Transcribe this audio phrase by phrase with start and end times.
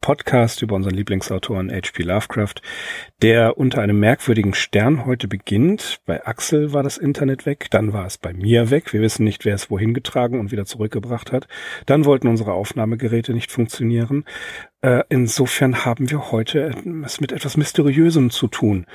[0.00, 2.02] Podcast über unseren Lieblingsautoren H.P.
[2.02, 2.54] Lovecraft,
[3.22, 6.00] der unter einem merkwürdigen Stern heute beginnt.
[6.06, 8.92] Bei Axel war das Internet weg, dann war es bei mir weg.
[8.92, 11.48] Wir wissen nicht, wer es wohin getragen und wieder zurückgebracht hat.
[11.86, 14.24] Dann wollten unsere Aufnahmegeräte nicht funktionieren.
[14.82, 18.86] Äh, insofern haben wir heute es mit etwas Mysteriösem zu tun.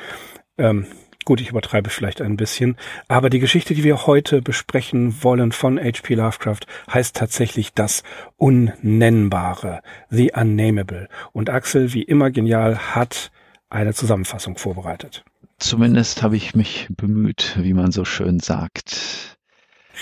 [0.58, 0.88] Ähm,
[1.26, 5.80] Gut, ich übertreibe vielleicht ein bisschen, aber die Geschichte, die wir heute besprechen wollen von
[5.80, 6.14] H.P.
[6.14, 8.04] Lovecraft, heißt tatsächlich das
[8.38, 11.10] Unnennbare, The Unnamable.
[11.34, 13.32] Und Axel, wie immer genial, hat
[13.70, 15.26] eine Zusammenfassung vorbereitet.
[15.58, 19.40] Zumindest habe ich mich bemüht, wie man so schön sagt.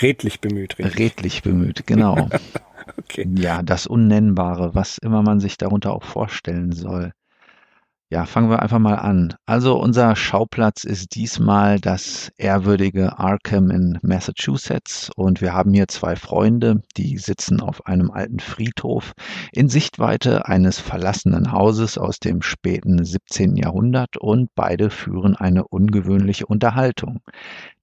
[0.02, 0.78] Redlich bemüht.
[0.78, 2.28] Redlich, redlich bemüht, genau.
[2.98, 3.26] okay.
[3.34, 7.12] Ja, das Unnennbare, was immer man sich darunter auch vorstellen soll.
[8.14, 9.34] Ja, fangen wir einfach mal an.
[9.44, 16.14] Also unser Schauplatz ist diesmal das ehrwürdige Arkham in Massachusetts und wir haben hier zwei
[16.14, 19.14] Freunde, die sitzen auf einem alten Friedhof
[19.50, 23.56] in Sichtweite eines verlassenen Hauses aus dem späten 17.
[23.56, 27.20] Jahrhundert und beide führen eine ungewöhnliche Unterhaltung.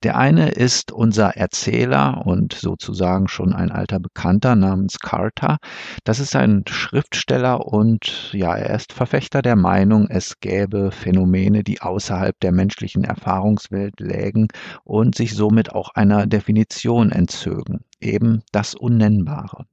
[0.03, 5.57] Der eine ist unser Erzähler und sozusagen schon ein alter Bekannter namens Carter.
[6.05, 11.81] Das ist ein Schriftsteller und ja, er ist Verfechter der Meinung, es gäbe Phänomene, die
[11.81, 14.49] außerhalb der menschlichen Erfahrungswelt lägen
[14.83, 19.65] und sich somit auch einer Definition entzögen, eben das Unnennbare.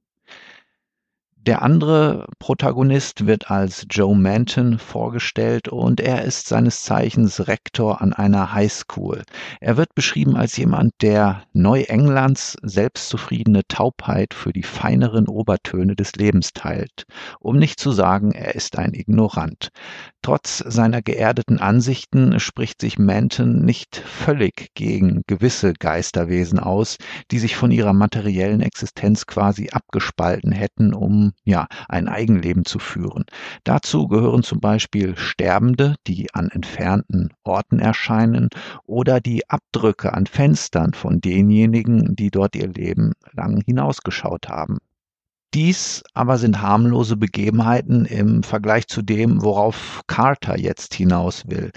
[1.45, 8.11] Der andere Protagonist wird als Joe Manton vorgestellt und er ist seines Zeichens Rektor an
[8.11, 9.23] einer Highschool.
[9.61, 16.51] Er wird beschrieben als jemand, der Neuenglands selbstzufriedene Taubheit für die feineren Obertöne des Lebens
[16.51, 17.05] teilt.
[17.39, 19.69] Um nicht zu sagen, er ist ein Ignorant.
[20.21, 26.97] Trotz seiner geerdeten Ansichten spricht sich Manton nicht völlig gegen gewisse Geisterwesen aus,
[27.31, 33.25] die sich von ihrer materiellen Existenz quasi abgespalten hätten, um ja ein Eigenleben zu führen.
[33.63, 38.49] Dazu gehören zum Beispiel Sterbende, die an entfernten Orten erscheinen,
[38.85, 44.77] oder die Abdrücke an Fenstern von denjenigen, die dort ihr Leben lang hinausgeschaut haben.
[45.55, 51.71] Dies aber sind harmlose Begebenheiten im Vergleich zu dem, worauf Carter jetzt hinaus will.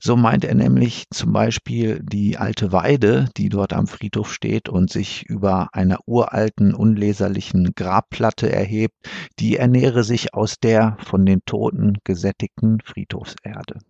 [0.00, 4.90] So meint er nämlich zum Beispiel die alte Weide, die dort am Friedhof steht und
[4.90, 8.94] sich über einer uralten, unleserlichen Grabplatte erhebt,
[9.40, 13.80] die ernähre sich aus der von den Toten gesättigten Friedhofserde.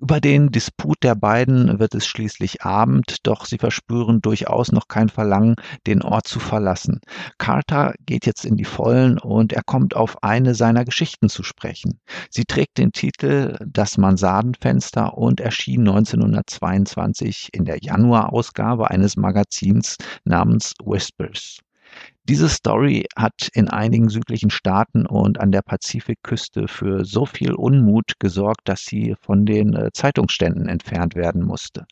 [0.00, 5.08] Über den Disput der beiden wird es schließlich Abend, doch sie verspüren durchaus noch kein
[5.08, 5.56] Verlangen,
[5.86, 7.00] den Ort zu verlassen.
[7.38, 12.00] Carter geht jetzt in die Vollen und er kommt auf eine seiner Geschichten zu sprechen.
[12.30, 20.74] Sie trägt den Titel Das Mansardenfenster und erschien 1922 in der Januarausgabe eines Magazins namens
[20.84, 21.58] Whispers.
[22.24, 28.18] Diese Story hat in einigen südlichen Staaten und an der Pazifikküste für so viel Unmut
[28.18, 31.86] gesorgt, dass sie von den äh, Zeitungsständen entfernt werden musste.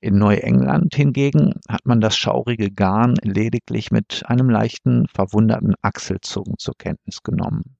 [0.00, 6.74] In Neuengland hingegen hat man das schaurige Garn lediglich mit einem leichten, verwunderten Achselzucken zur
[6.78, 7.76] Kenntnis genommen.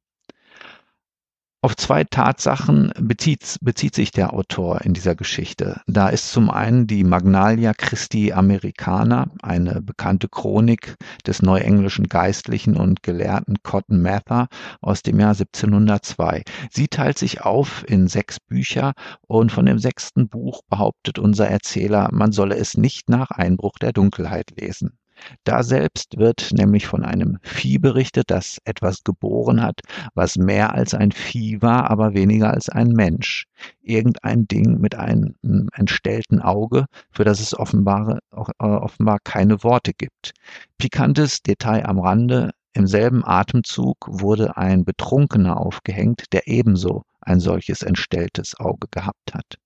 [1.63, 5.83] Auf zwei Tatsachen bezieht, bezieht sich der Autor in dieser Geschichte.
[5.87, 13.03] Da ist zum einen die Magnalia Christi Americana, eine bekannte Chronik des neuenglischen Geistlichen und
[13.03, 14.49] Gelehrten Cotton Mather
[14.81, 16.45] aus dem Jahr 1702.
[16.71, 18.95] Sie teilt sich auf in sechs Bücher
[19.27, 23.93] und von dem sechsten Buch behauptet unser Erzähler, man solle es nicht nach Einbruch der
[23.93, 25.00] Dunkelheit lesen.
[25.45, 29.81] Daselbst wird nämlich von einem Vieh berichtet, das etwas geboren hat,
[30.15, 33.47] was mehr als ein Vieh war, aber weniger als ein Mensch.
[33.83, 35.35] Irgendein Ding mit einem
[35.73, 40.33] entstellten Auge, für das es offenbar, äh, offenbar keine Worte gibt.
[40.79, 47.83] Pikantes Detail am Rande, im selben Atemzug wurde ein Betrunkener aufgehängt, der ebenso ein solches
[47.83, 49.57] entstelltes Auge gehabt hat.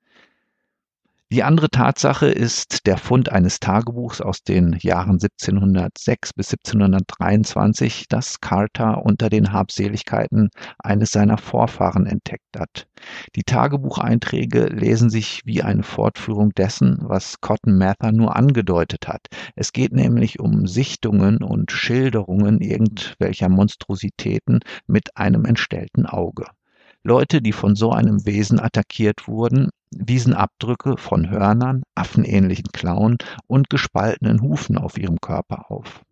[1.35, 8.41] Die andere Tatsache ist der Fund eines Tagebuchs aus den Jahren 1706 bis 1723, das
[8.41, 12.87] Carter unter den Habseligkeiten eines seiner Vorfahren entdeckt hat.
[13.35, 19.27] Die Tagebucheinträge lesen sich wie eine Fortführung dessen, was Cotton Mather nur angedeutet hat.
[19.57, 26.45] Es geht nämlich um Sichtungen und Schilderungen irgendwelcher Monstrositäten mit einem entstellten Auge.
[27.03, 33.70] Leute, die von so einem Wesen attackiert wurden, wiesen Abdrücke von Hörnern, affenähnlichen Klauen und
[33.70, 36.02] gespaltenen Hufen auf ihrem Körper auf.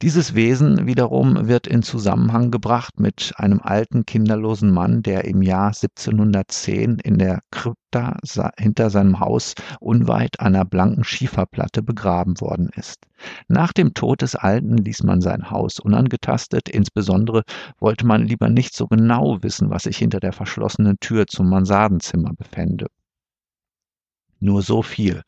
[0.00, 5.72] Dieses Wesen wiederum wird in Zusammenhang gebracht mit einem alten kinderlosen Mann, der im Jahr
[5.74, 8.16] 1710 in der Krypta
[8.56, 13.08] hinter seinem Haus unweit einer blanken Schieferplatte begraben worden ist.
[13.48, 17.42] Nach dem Tod des Alten ließ man sein Haus unangetastet, insbesondere
[17.80, 22.34] wollte man lieber nicht so genau wissen, was sich hinter der verschlossenen Tür zum Mansardenzimmer
[22.34, 22.86] befände.
[24.40, 25.22] Nur so viel.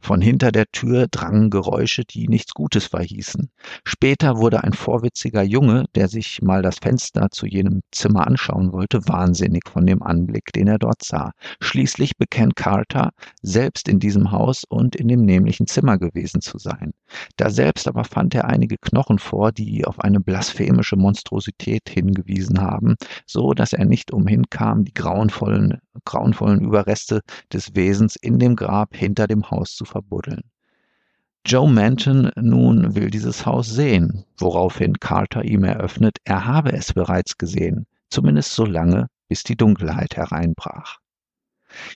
[0.00, 3.48] Von hinter der Tür drangen Geräusche, die nichts Gutes verhießen.
[3.84, 9.06] Später wurde ein vorwitziger Junge, der sich mal das Fenster zu jenem Zimmer anschauen wollte,
[9.06, 11.30] wahnsinnig von dem Anblick, den er dort sah.
[11.60, 13.10] Schließlich bekennt Carter,
[13.40, 16.92] selbst in diesem Haus und in dem nämlichen Zimmer gewesen zu sein.
[17.36, 22.96] Daselbst aber fand er einige Knochen vor, die auf eine blasphemische Monstrosität hingewiesen haben,
[23.26, 27.20] so dass er nicht umhin kam, die grauenvollen, grauenvollen Überreste
[27.52, 30.42] des Wesens in dem Grab hinter dem Haus zu verbuddeln.
[31.46, 37.38] Joe Manton nun will dieses Haus sehen, woraufhin Carter ihm eröffnet, er habe es bereits
[37.38, 40.98] gesehen, zumindest so lange, bis die Dunkelheit hereinbrach.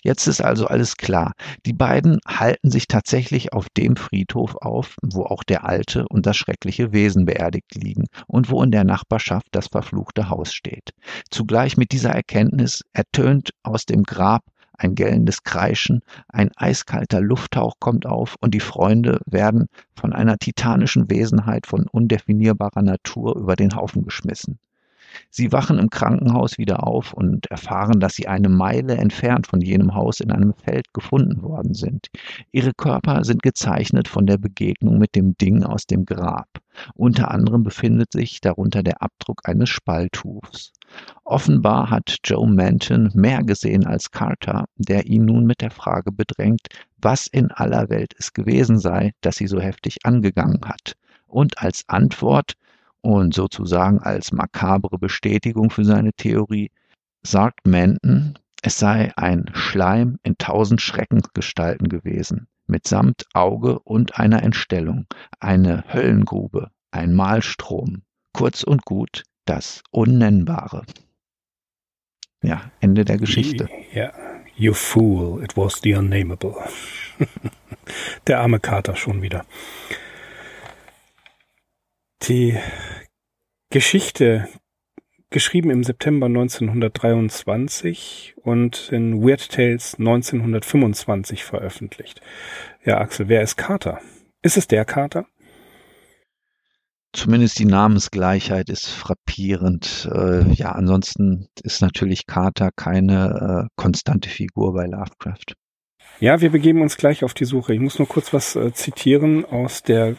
[0.03, 1.33] Jetzt ist also alles klar.
[1.67, 6.37] Die beiden halten sich tatsächlich auf dem Friedhof auf, wo auch der alte und das
[6.37, 10.91] schreckliche Wesen beerdigt liegen und wo in der Nachbarschaft das verfluchte Haus steht.
[11.31, 14.45] Zugleich mit dieser Erkenntnis ertönt aus dem Grab
[14.81, 21.11] ein gellendes Kreischen, ein eiskalter Lufthauch kommt auf und die Freunde werden von einer titanischen
[21.11, 24.59] Wesenheit von undefinierbarer Natur über den Haufen geschmissen.
[25.29, 29.95] Sie wachen im Krankenhaus wieder auf und erfahren, dass sie eine Meile entfernt von jenem
[29.95, 32.09] Haus in einem Feld gefunden worden sind.
[32.53, 36.49] Ihre Körper sind gezeichnet von der Begegnung mit dem Ding aus dem Grab.
[36.95, 40.73] Unter anderem befindet sich darunter der Abdruck eines Spalthufs.
[41.25, 46.67] Offenbar hat Joe Manton mehr gesehen als Carter, der ihn nun mit der Frage bedrängt,
[46.99, 50.95] was in aller Welt es gewesen sei, das sie so heftig angegangen hat.
[51.27, 52.55] Und als Antwort
[53.01, 56.71] und sozusagen als makabre Bestätigung für seine Theorie
[57.23, 65.07] sagt Manton, es sei ein Schleim in tausend Schreckensgestalten gewesen, mitsamt Auge und einer Entstellung,
[65.39, 68.03] eine Höllengrube, ein Mahlstrom,
[68.33, 70.87] kurz und gut das Unnennbare.
[72.43, 73.69] Ja, Ende der Geschichte.
[73.93, 74.13] Ja,
[74.55, 76.55] you fool, it was the unnamable.
[78.29, 79.45] der arme Kater schon wieder.
[82.23, 82.57] Die
[83.71, 84.49] Geschichte,
[85.31, 92.21] geschrieben im September 1923 und in Weird Tales 1925 veröffentlicht.
[92.85, 94.01] Ja, Axel, wer ist Carter?
[94.43, 95.27] Ist es der Carter?
[97.13, 100.09] Zumindest die Namensgleichheit ist frappierend.
[100.13, 105.55] Äh, ja, ansonsten ist natürlich Carter keine äh, konstante Figur bei Lovecraft.
[106.21, 107.75] Ja, wir begeben uns gleich auf die Suche.
[107.75, 110.17] Ich muss nur kurz was äh, zitieren aus der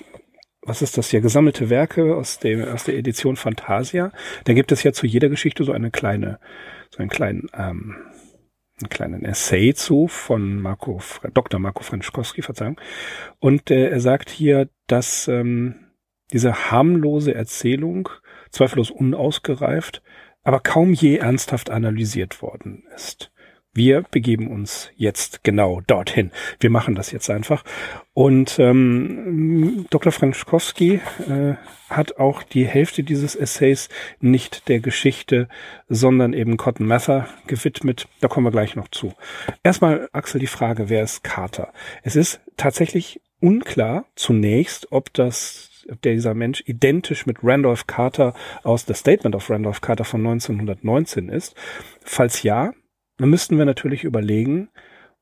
[0.64, 4.12] was ist das hier, gesammelte Werke aus, dem, aus der Edition Fantasia.
[4.44, 6.40] Da gibt es ja zu jeder Geschichte so eine kleine,
[6.92, 7.96] so einen kleinen, ähm,
[8.80, 11.02] einen kleinen Essay zu von Marco,
[11.34, 11.60] Dr.
[11.60, 12.80] Marco Franschkowski, Verzeihung.
[13.40, 15.81] Und äh, er sagt hier, dass ähm,
[16.34, 18.10] diese harmlose Erzählung
[18.50, 20.02] zweifellos unausgereift,
[20.44, 23.32] aber kaum je ernsthaft analysiert worden ist.
[23.74, 26.32] Wir begeben uns jetzt genau dorthin.
[26.60, 27.64] Wir machen das jetzt einfach.
[28.14, 30.12] Und ähm, Dr.
[30.12, 31.54] Franschkowski äh,
[31.90, 33.88] hat auch die Hälfte dieses Essays
[34.20, 35.48] nicht der Geschichte,
[35.88, 38.10] sondern eben Cotton Mather gewidmet.
[38.20, 39.14] Da kommen wir gleich noch zu.
[39.64, 41.72] Erstmal, Axel, die Frage, wer ist Carter?
[42.04, 45.71] Es ist tatsächlich unklar zunächst, ob das
[46.04, 48.34] dieser Mensch identisch mit Randolph Carter
[48.64, 51.56] aus The Statement of Randolph Carter von 1919 ist.
[52.04, 52.74] Falls ja,
[53.18, 54.70] dann müssten wir natürlich überlegen,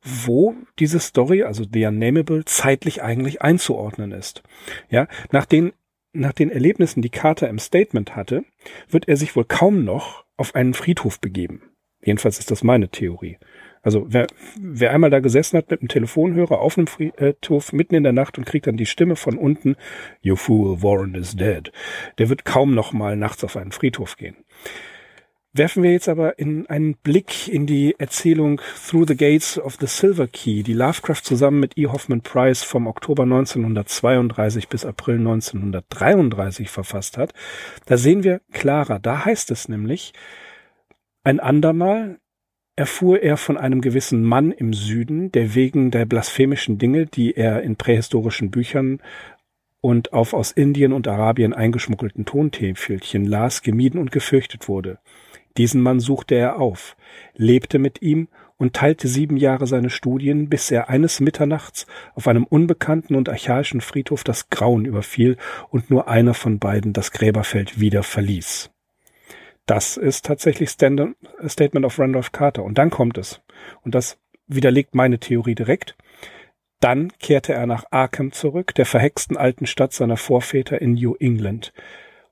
[0.01, 4.43] wo diese Story, also The Unnameable, zeitlich eigentlich einzuordnen ist.
[4.89, 5.73] Ja, nach den,
[6.13, 8.43] nach den Erlebnissen, die Carter im Statement hatte,
[8.87, 11.63] wird er sich wohl kaum noch auf einen Friedhof begeben.
[12.01, 13.37] Jedenfalls ist das meine Theorie.
[13.81, 14.27] Also wer,
[14.59, 18.37] wer einmal da gesessen hat mit einem Telefonhörer auf einem Friedhof mitten in der Nacht
[18.37, 19.75] und kriegt dann die Stimme von unten,
[20.21, 21.71] You fool, Warren is dead,
[22.17, 24.35] der wird kaum noch mal nachts auf einen Friedhof gehen.
[25.51, 29.87] Werfen wir jetzt aber in einen Blick in die Erzählung Through the Gates of the
[29.87, 31.87] Silver Key, die Lovecraft zusammen mit E.
[31.87, 37.33] Hoffman Price vom Oktober 1932 bis April 1933 verfasst hat.
[37.87, 38.99] Da sehen wir klarer.
[38.99, 40.13] Da heißt es nämlich,
[41.23, 42.19] ein andermal
[42.79, 47.61] erfuhr er von einem gewissen Mann im Süden, der wegen der blasphemischen Dinge, die er
[47.61, 49.01] in prähistorischen Büchern
[49.81, 54.99] und auf aus Indien und Arabien eingeschmuggelten Tontäfelchen las, gemieden und gefürchtet wurde.
[55.57, 56.95] Diesen Mann suchte er auf,
[57.35, 62.45] lebte mit ihm und teilte sieben Jahre seine Studien, bis er eines Mitternachts auf einem
[62.45, 65.35] unbekannten und archaischen Friedhof das Grauen überfiel
[65.69, 68.71] und nur einer von beiden das Gräberfeld wieder verließ.
[69.69, 71.15] Das ist tatsächlich Stand
[71.47, 72.63] Statement of Randolph Carter.
[72.63, 73.39] Und dann kommt es.
[73.83, 75.95] Und das widerlegt meine Theorie direkt.
[76.79, 81.71] Dann kehrte er nach Arkham zurück, der verhexten alten Stadt seiner Vorväter in New England.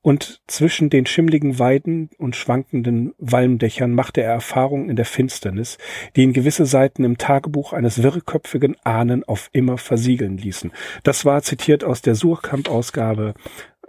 [0.02, 5.78] Und zwischen den schimmligen Weiden und schwankenden Walmdächern machte er Erfahrungen in der Finsternis,
[6.16, 10.72] die ihn gewisse Seiten im Tagebuch eines wirrköpfigen Ahnen auf immer versiegeln ließen.
[11.04, 13.36] Das war zitiert aus der Surkamp-Ausgabe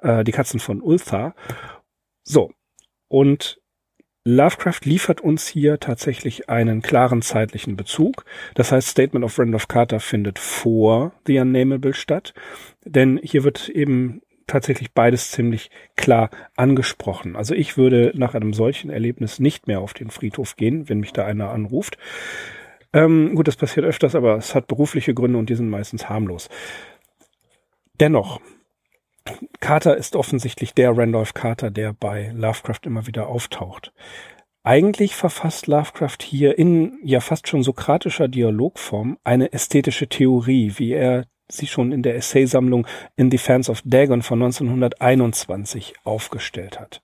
[0.02, 1.34] äh, Die Katzen von Ulthar.
[2.24, 2.50] So,
[3.08, 3.60] und
[4.24, 8.26] Lovecraft liefert uns hier tatsächlich einen klaren zeitlichen Bezug.
[8.54, 12.34] Das heißt, Statement of Randolph Carter findet vor The Unnamable statt,
[12.84, 17.36] denn hier wird eben tatsächlich beides ziemlich klar angesprochen.
[17.36, 21.12] Also ich würde nach einem solchen Erlebnis nicht mehr auf den Friedhof gehen, wenn mich
[21.12, 21.96] da einer anruft.
[22.92, 26.48] Ähm, gut, das passiert öfters, aber es hat berufliche Gründe und die sind meistens harmlos.
[28.00, 28.40] Dennoch,
[29.60, 33.92] Carter ist offensichtlich der Randolph Carter, der bei Lovecraft immer wieder auftaucht.
[34.62, 41.26] Eigentlich verfasst Lovecraft hier in ja fast schon sokratischer Dialogform eine ästhetische Theorie, wie er
[41.50, 47.02] sie schon in der Essaysammlung In Defense of Dagon von 1921 aufgestellt hat.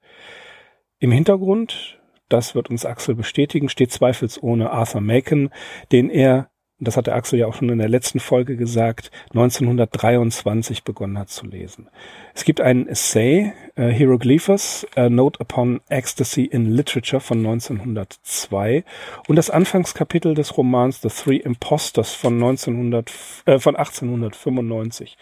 [0.98, 5.50] Im Hintergrund, das wird uns Axel bestätigen, steht zweifelsohne Arthur Macon,
[5.92, 6.50] den er
[6.84, 11.30] das hat der Axel ja auch schon in der letzten Folge gesagt, 1923 begonnen hat
[11.30, 11.88] zu lesen.
[12.34, 18.84] Es gibt einen Essay, äh, Hieroglyphus, A Note upon Ecstasy in Literature von 1902
[19.28, 23.12] und das Anfangskapitel des Romans The Three Impostors von, 1900,
[23.46, 25.16] äh, von 1895.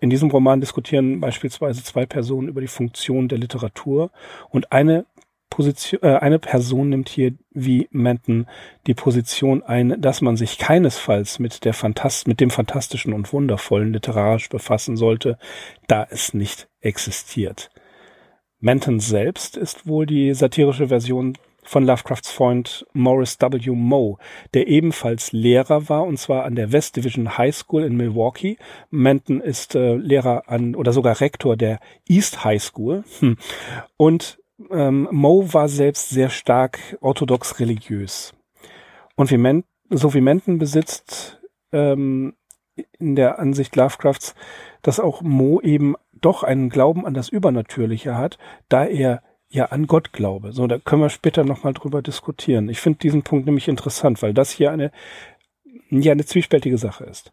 [0.00, 4.10] In diesem Roman diskutieren beispielsweise zwei Personen über die Funktion der Literatur
[4.50, 5.06] und eine
[5.54, 8.46] Position, äh, eine Person nimmt hier wie Menton
[8.88, 13.92] die Position ein, dass man sich keinesfalls mit der Fantast mit dem Fantastischen und Wundervollen
[13.92, 15.38] literarisch befassen sollte,
[15.86, 17.70] da es nicht existiert.
[18.58, 23.70] Menton selbst ist wohl die satirische Version von Lovecrafts Freund Morris W.
[23.70, 24.16] Moe,
[24.54, 28.58] der ebenfalls Lehrer war, und zwar an der West Division High School in Milwaukee.
[28.90, 33.04] Menton ist äh, Lehrer an oder sogar Rektor der East High School.
[33.20, 33.36] Hm.
[33.96, 34.38] Und
[34.70, 38.34] ähm, Moe war selbst sehr stark orthodox religiös.
[39.16, 41.40] Und wie Men so wie Menten besitzt
[41.72, 42.34] ähm,
[42.98, 44.34] in der Ansicht Lovecrafts,
[44.82, 49.86] dass auch Moe eben doch einen Glauben an das Übernatürliche hat, da er ja an
[49.86, 50.52] Gott glaube.
[50.52, 52.68] So, da können wir später nochmal drüber diskutieren.
[52.68, 54.90] Ich finde diesen Punkt nämlich interessant, weil das hier eine,
[55.90, 57.32] ja, eine zwiespältige Sache ist.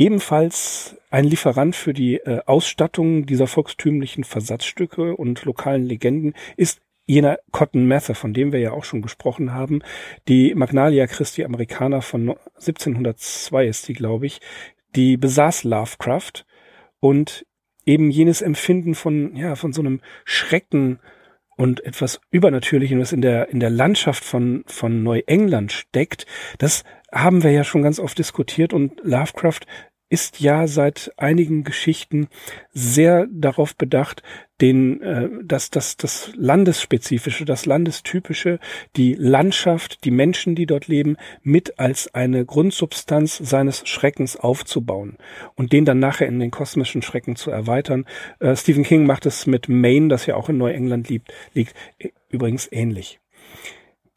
[0.00, 7.38] Ebenfalls ein Lieferant für die äh, Ausstattung dieser volkstümlichen Versatzstücke und lokalen Legenden ist jener
[7.50, 9.82] Cotton Mather, von dem wir ja auch schon gesprochen haben.
[10.26, 14.40] Die Magnalia Christi Americana von 1702 ist die, glaube ich.
[14.96, 16.46] Die besaß Lovecraft
[17.00, 17.44] und
[17.84, 20.98] eben jenes Empfinden von, ja, von so einem Schrecken
[21.58, 26.24] und etwas Übernatürlichem, was in der, in der Landschaft von, von Neuengland steckt,
[26.56, 29.60] das haben wir ja schon ganz oft diskutiert und Lovecraft
[30.10, 32.28] ist ja seit einigen Geschichten
[32.72, 34.22] sehr darauf bedacht,
[34.60, 38.58] den, äh, dass das, das Landesspezifische, das Landestypische,
[38.96, 45.16] die Landschaft, die Menschen, die dort leben, mit als eine Grundsubstanz seines Schreckens aufzubauen
[45.54, 48.04] und den dann nachher in den kosmischen Schrecken zu erweitern.
[48.40, 51.74] Äh, Stephen King macht es mit Maine, das ja auch in Neuengland liegt, liegt
[52.28, 53.20] übrigens ähnlich.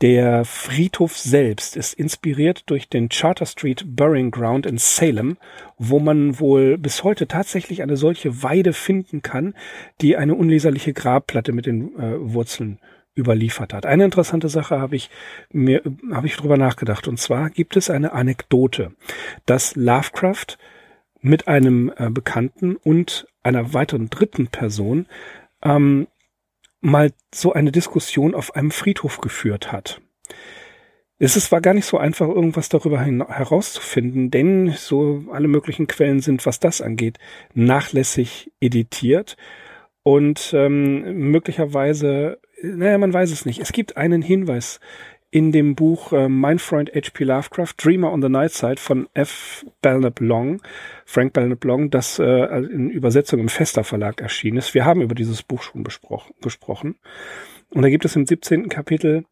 [0.04, 5.38] Der Friedhof selbst ist inspiriert durch den Charter Street Burying Ground in Salem,
[5.78, 9.54] wo man wohl bis heute tatsächlich eine solche Weide finden kann,
[10.02, 12.80] die eine unleserliche Grabplatte mit den äh, Wurzeln
[13.18, 13.86] überliefert hat.
[13.86, 15.10] Eine interessante Sache habe ich
[15.54, 15.82] mir
[16.12, 18.92] habe ich drüber nachgedacht und zwar gibt es eine Anekdote,
[19.46, 20.58] dass Lovecraft
[21.22, 25.06] mit einem äh, Bekannten und einer weiteren dritten Person
[25.64, 26.08] ähm,
[26.84, 30.02] mal so eine Diskussion auf einem Friedhof geführt hat.
[31.18, 36.46] Es war gar nicht so einfach, irgendwas darüber herauszufinden, denn so alle möglichen Quellen sind,
[36.46, 37.18] was das angeht,
[37.54, 39.38] nachlässig editiert
[40.04, 43.60] und ähm, möglicherweise, naja, man weiß es nicht.
[43.60, 44.82] Es gibt einen Hinweis
[45.34, 47.24] in dem Buch äh, Mein Freund H.P.
[47.24, 49.66] Lovecraft, Dreamer on the Night Side von F.
[49.82, 50.62] Belknap Long,
[51.06, 54.76] Frank Belknap Long, das äh, in Übersetzung im Fester Verlag erschienen ist.
[54.76, 56.36] Wir haben über dieses Buch schon besprochen.
[56.44, 57.00] gesprochen.
[57.72, 58.70] Und da gibt es im 17.
[58.70, 59.26] Kapitel,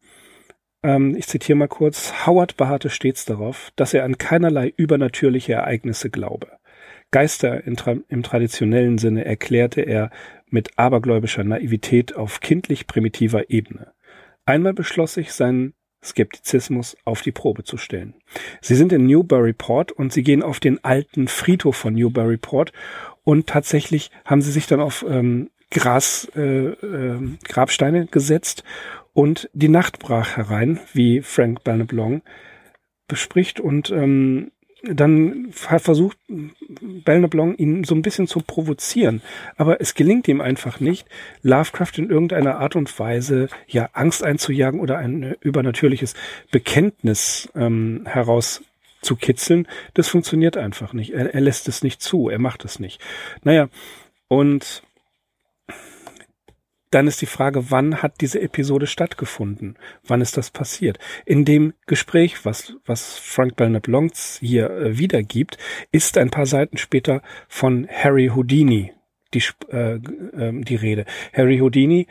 [0.82, 6.10] ähm, ich zitiere mal kurz, Howard beharrte stets darauf, dass er an keinerlei übernatürliche Ereignisse
[6.10, 6.48] glaube.
[7.12, 10.10] Geister tra im traditionellen Sinne erklärte er
[10.50, 13.92] mit abergläubischer Naivität auf kindlich primitiver Ebene.
[14.44, 18.14] Einmal beschloss ich, seinen Skeptizismus auf die Probe zu stellen.
[18.60, 22.72] Sie sind in Newburyport und sie gehen auf den alten Friedhof von Newburyport
[23.24, 28.64] und tatsächlich haben sie sich dann auf ähm, Gras, äh, äh, Grabsteine gesetzt
[29.12, 32.22] und die Nacht brach herein, wie Frank Belneblanc
[33.08, 39.22] bespricht und ähm, dann versucht Belneblanc ihn so ein bisschen zu provozieren,
[39.56, 41.06] aber es gelingt ihm einfach nicht,
[41.42, 46.14] Lovecraft in irgendeiner Art und Weise ja Angst einzujagen oder ein übernatürliches
[46.50, 49.68] Bekenntnis ähm, herauszukitzeln.
[49.94, 51.12] Das funktioniert einfach nicht.
[51.12, 53.00] Er, er lässt es nicht zu, er macht es nicht.
[53.44, 53.68] Naja,
[54.26, 54.82] und
[56.92, 59.76] dann ist die Frage, wann hat diese Episode stattgefunden?
[60.06, 60.98] Wann ist das passiert?
[61.26, 63.88] In dem Gespräch, was, was Frank Belknap
[64.40, 65.58] hier äh, wiedergibt,
[65.90, 68.92] ist ein paar Seiten später von Harry Houdini
[69.34, 71.04] die, äh, äh, die Rede.
[71.32, 72.06] Harry Houdini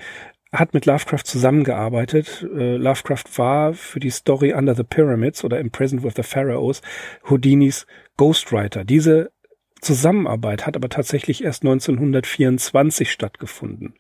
[0.52, 2.46] hat mit Lovecraft zusammengearbeitet.
[2.54, 6.82] Äh, Lovecraft war für die Story Under the Pyramids oder Imprisoned with the Pharaohs
[7.30, 7.86] Houdinis
[8.18, 8.84] Ghostwriter.
[8.84, 9.32] Diese
[9.80, 13.96] Zusammenarbeit hat aber tatsächlich erst 1924 stattgefunden.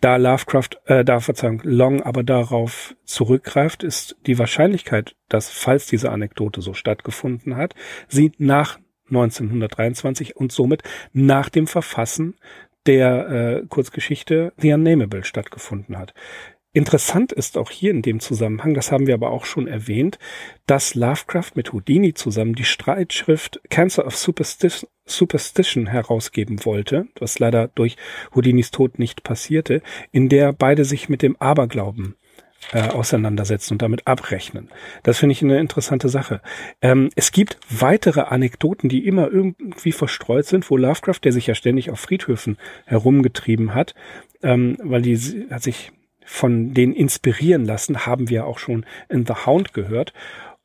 [0.00, 6.10] Da Lovecraft, äh, da Verzeihung, Long aber darauf zurückgreift, ist die Wahrscheinlichkeit, dass, falls diese
[6.10, 7.74] Anekdote so stattgefunden hat,
[8.08, 12.34] sie nach 1923 und somit nach dem Verfassen
[12.86, 16.14] der äh, Kurzgeschichte The Unnameable stattgefunden hat.
[16.76, 20.18] Interessant ist auch hier in dem Zusammenhang, das haben wir aber auch schon erwähnt,
[20.66, 27.68] dass Lovecraft mit Houdini zusammen die Streitschrift Cancer of Superstition, Superstition herausgeben wollte, was leider
[27.68, 27.96] durch
[28.34, 29.80] Houdinis Tod nicht passierte,
[30.12, 32.16] in der beide sich mit dem Aberglauben
[32.72, 34.68] äh, auseinandersetzen und damit abrechnen.
[35.02, 36.42] Das finde ich eine interessante Sache.
[36.82, 41.54] Ähm, es gibt weitere Anekdoten, die immer irgendwie verstreut sind, wo Lovecraft, der sich ja
[41.54, 43.94] ständig auf Friedhöfen herumgetrieben hat,
[44.42, 45.90] ähm, weil die hat sich
[46.26, 50.12] von denen inspirieren lassen, haben wir auch schon in The Hound gehört.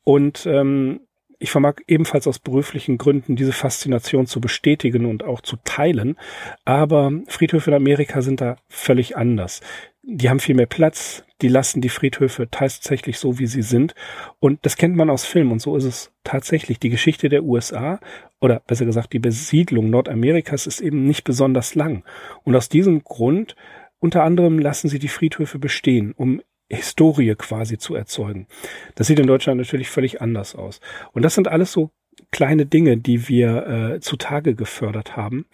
[0.04, 1.00] Und ähm,
[1.38, 6.16] ich vermag ebenfalls aus beruflichen Gründen diese Faszination zu bestätigen und auch zu teilen.
[6.64, 9.60] Aber Friedhöfe in Amerika sind da völlig anders.
[10.02, 13.94] Die haben viel mehr Platz, die lassen die Friedhöfe tatsächlich so, wie sie sind.
[14.40, 16.78] Und das kennt man aus Filmen und so ist es tatsächlich.
[16.78, 18.00] Die Geschichte der USA
[18.40, 22.04] oder besser gesagt die Besiedlung Nordamerikas ist eben nicht besonders lang.
[22.44, 23.56] Und aus diesem Grund
[24.02, 28.48] unter anderem lassen sie die Friedhöfe bestehen, um Historie quasi zu erzeugen.
[28.96, 30.80] Das sieht in Deutschland natürlich völlig anders aus.
[31.12, 31.90] Und das sind alles so
[32.32, 35.46] kleine Dinge, die wir äh, zutage gefördert haben.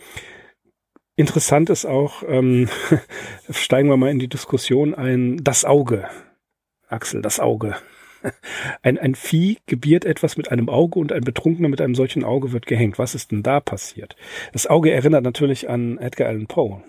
[1.14, 2.70] Interessant ist auch, ähm,
[3.50, 6.08] steigen wir mal in die Diskussion ein, das Auge.
[6.88, 7.76] Axel, das Auge.
[8.82, 12.50] Ein, ein Vieh gebiert etwas mit einem Auge und ein Betrunkener mit einem solchen Auge
[12.50, 12.98] wird gehängt.
[12.98, 14.16] Was ist denn da passiert?
[14.52, 16.82] Das Auge erinnert natürlich an Edgar Allan Poe.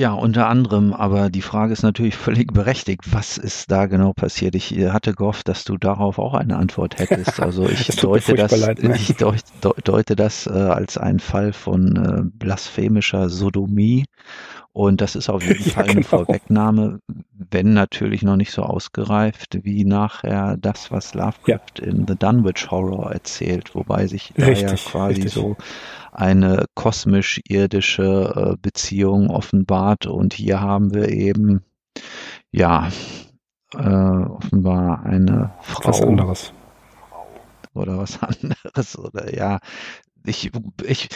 [0.00, 3.02] Ja, unter anderem, aber die Frage ist natürlich völlig berechtigt.
[3.12, 4.54] Was ist da genau passiert?
[4.54, 7.38] Ich äh, hatte gehofft, dass du darauf auch eine Antwort hättest.
[7.50, 8.94] Also ich deute das, leid, ne?
[8.96, 9.42] ich deut,
[9.84, 14.06] deute das äh, als einen Fall von äh, blasphemischer Sodomie.
[14.72, 15.92] Und das ist auf jeden Fall ja, genau.
[15.92, 17.00] eine Vorwegnahme,
[17.50, 21.84] wenn natürlich noch nicht so ausgereift wie nachher das, was Lovecraft ja.
[21.84, 25.32] in The Dunwich Horror erzählt, wobei sich da ja quasi richtig.
[25.32, 25.56] so
[26.12, 30.06] eine kosmisch-irdische äh, Beziehung offenbart.
[30.06, 31.64] Und hier haben wir eben,
[32.50, 32.88] ja,
[33.74, 35.88] äh, offenbar eine Frau.
[35.88, 36.52] Was anderes.
[37.74, 38.98] Oder was anderes.
[38.98, 39.58] Oder ja,
[40.24, 40.50] ich,
[40.84, 41.08] ich,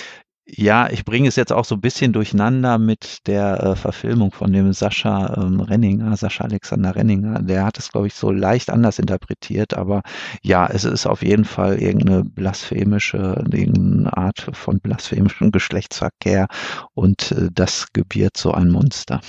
[0.47, 4.53] ja, ich bringe es jetzt auch so ein bisschen durcheinander mit der äh, Verfilmung von
[4.53, 7.41] dem Sascha ähm, Renninger, Sascha Alexander Renninger.
[7.43, 10.03] Der hat es, glaube ich, so leicht anders interpretiert, aber
[10.43, 16.47] ja, es ist auf jeden Fall irgendeine blasphemische, irgendeine Art von blasphemischem Geschlechtsverkehr
[16.93, 19.23] und äh, das gebiert so ein Monster.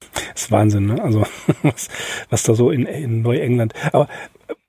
[0.00, 1.02] Das ist Wahnsinn, ne?
[1.02, 1.26] Also
[1.62, 1.88] was,
[2.30, 3.74] was da so in, in Neuengland.
[3.92, 4.08] Aber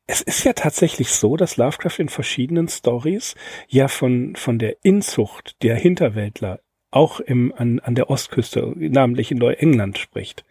[0.07, 3.35] es ist ja tatsächlich so, dass Lovecraft in verschiedenen Stories
[3.67, 9.37] ja von, von der Inzucht der Hinterwäldler auch im, an, an der Ostküste, namentlich in
[9.37, 10.45] Neuengland spricht.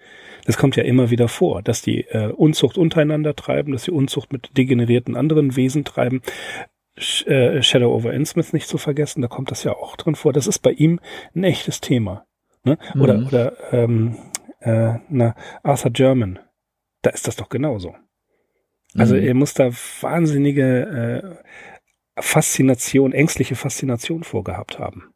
[0.44, 4.32] Das kommt ja immer wieder vor, dass die äh, Unzucht untereinander treiben, dass die Unzucht
[4.32, 6.20] mit degenerierten anderen Wesen treiben.
[6.98, 10.32] Sh äh, Shadow over Innsmouth nicht zu vergessen, da kommt das ja auch drin vor.
[10.32, 11.00] Das ist bei ihm
[11.34, 12.26] ein echtes Thema.
[12.64, 12.78] Ne?
[12.98, 13.26] Oder, mhm.
[13.26, 14.16] oder ähm,
[14.60, 16.38] äh, na, Arthur German,
[17.02, 17.94] da ist das doch genauso.
[18.98, 19.22] Also mhm.
[19.22, 21.42] er muss da wahnsinnige
[22.16, 25.12] äh, Faszination, ängstliche Faszination vorgehabt haben.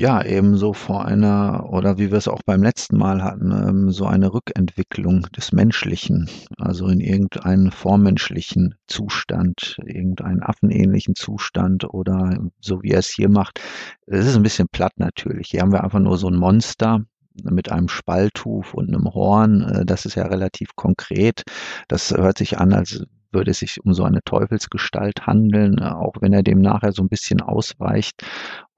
[0.00, 4.06] Ja, ebenso vor einer, oder wie wir es auch beim letzten Mal hatten, ähm, so
[4.06, 6.26] eine Rückentwicklung des Menschlichen,
[6.56, 13.60] also in irgendeinen vormenschlichen Zustand, irgendeinen affenähnlichen Zustand oder so wie er es hier macht.
[14.06, 15.48] Es ist ein bisschen platt natürlich.
[15.50, 17.04] Hier haben wir einfach nur so ein Monster,
[17.44, 19.62] mit einem Spalthuf und einem Horn.
[19.62, 21.42] Äh, das ist ja relativ konkret.
[21.88, 26.14] Das hört sich an, als würde es sich um so eine Teufelsgestalt handeln, äh, auch
[26.20, 28.22] wenn er dem nachher so ein bisschen ausweicht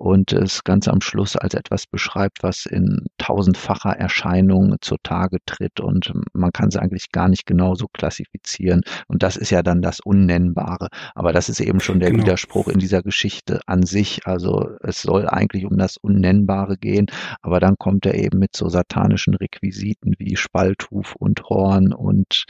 [0.03, 6.13] und es ganz am Schluss als etwas beschreibt, was in tausendfacher Erscheinung zutage tritt und
[6.33, 8.81] man kann es eigentlich gar nicht genauso klassifizieren.
[9.07, 10.89] Und das ist ja dann das Unnennbare.
[11.15, 12.25] Aber das ist eben schon der genau.
[12.25, 14.27] Widerspruch in dieser Geschichte an sich.
[14.27, 17.07] Also es soll eigentlich um das Unnennbare gehen,
[17.41, 22.47] aber dann kommt er eben mit so satanischen Requisiten wie Spalthuf und Horn und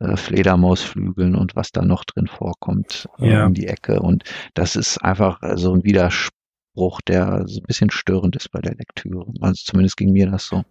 [0.00, 3.46] äh, Fledermausflügeln und was da noch drin vorkommt äh, ja.
[3.46, 4.00] um die Ecke.
[4.00, 4.24] Und
[4.54, 8.74] das ist einfach äh, so ein Widerspruch, der so ein bisschen störend ist bei der
[8.74, 9.26] Lektüre.
[9.40, 10.64] Also zumindest ging mir das so.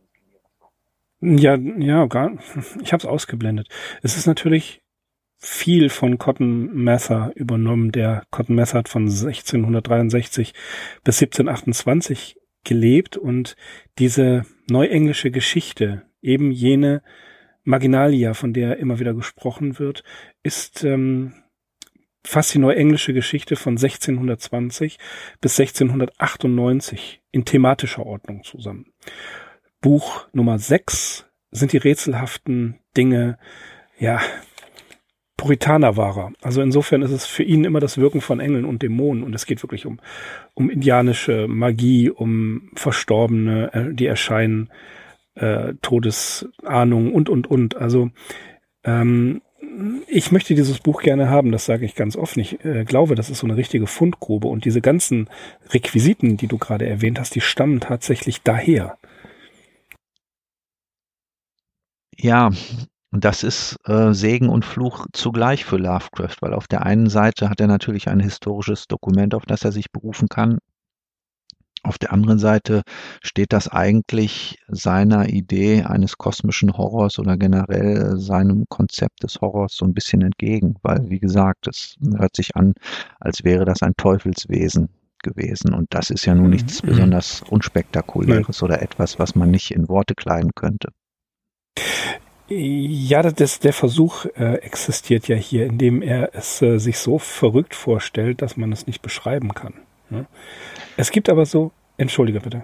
[1.21, 2.31] Ja, ja, gar,
[2.81, 3.67] ich habe es ausgeblendet.
[4.01, 4.81] Es ist natürlich
[5.37, 7.91] viel von Cotton Mather übernommen.
[7.91, 10.53] Der Cotton Mather hat von 1663
[11.03, 13.55] bis 1728 gelebt und
[13.97, 17.01] diese neuenglische Geschichte, eben jene
[17.63, 20.03] Marginalia, von der immer wieder gesprochen wird,
[20.43, 21.33] ist ähm,
[22.23, 24.97] fast die neuenglische Geschichte von 1620
[25.41, 28.87] bis 1698 in thematischer Ordnung zusammen.
[29.81, 33.37] Buch Nummer 6 sind die rätselhaften Dinge,
[33.99, 34.21] ja,
[35.37, 36.33] Puritanerwahrer.
[36.43, 39.47] Also insofern ist es für ihn immer das Wirken von Engeln und Dämonen und es
[39.47, 39.99] geht wirklich um,
[40.53, 44.69] um indianische Magie, um Verstorbene, äh, die erscheinen
[45.35, 47.77] äh, Todesahnung und, und, und.
[47.77, 48.09] Also
[48.83, 49.41] ähm,
[50.07, 52.39] ich möchte dieses Buch gerne haben, das sage ich ganz offen.
[52.39, 55.29] Ich äh, glaube, das ist so eine richtige Fundgrube und diese ganzen
[55.69, 58.97] Requisiten, die du gerade erwähnt hast, die stammen tatsächlich daher.
[62.17, 62.51] Ja,
[63.11, 67.59] das ist äh, Segen und Fluch zugleich für Lovecraft, weil auf der einen Seite hat
[67.59, 70.59] er natürlich ein historisches Dokument, auf das er sich berufen kann,
[71.83, 72.83] auf der anderen Seite
[73.21, 79.85] steht das eigentlich seiner Idee eines kosmischen Horrors oder generell seinem Konzept des Horrors so
[79.85, 82.73] ein bisschen entgegen, weil, wie gesagt, es hört sich an,
[83.19, 84.89] als wäre das ein Teufelswesen
[85.23, 85.73] gewesen.
[85.73, 86.87] Und das ist ja nun nichts mhm.
[86.87, 88.69] besonders unspektakuläres Nein.
[88.69, 90.89] oder etwas, was man nicht in Worte kleiden könnte.
[92.47, 97.73] Ja, das, der Versuch äh, existiert ja hier, indem er es äh, sich so verrückt
[97.73, 99.73] vorstellt, dass man es nicht beschreiben kann.
[100.97, 102.63] Es gibt aber so, entschuldige bitte.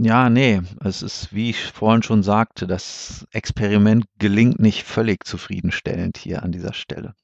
[0.00, 6.16] Ja, nee, es ist, wie ich vorhin schon sagte, das Experiment gelingt nicht völlig zufriedenstellend
[6.18, 7.14] hier an dieser Stelle.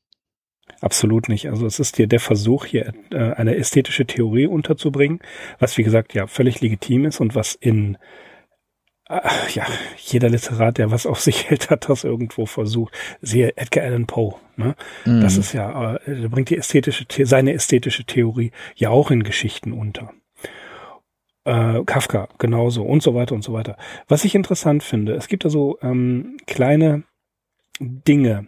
[0.80, 1.48] Absolut nicht.
[1.48, 5.20] Also es ist hier der Versuch, hier äh, eine ästhetische Theorie unterzubringen,
[5.58, 7.96] was wie gesagt ja völlig legitim ist und was in
[9.06, 9.66] Ach, ja,
[9.98, 12.94] jeder Literat, der was auf sich hält, hat das irgendwo versucht.
[13.20, 14.36] Siehe Edgar Allan Poe.
[14.56, 14.74] Ne?
[15.04, 15.20] Mhm.
[15.20, 19.72] Das ist ja, äh, der bringt die ästhetische, seine ästhetische Theorie ja auch in Geschichten
[19.72, 20.12] unter.
[21.44, 23.76] Äh, Kafka genauso und so weiter und so weiter.
[24.08, 27.02] Was ich interessant finde, es gibt da so ähm, kleine
[27.78, 28.46] Dinge.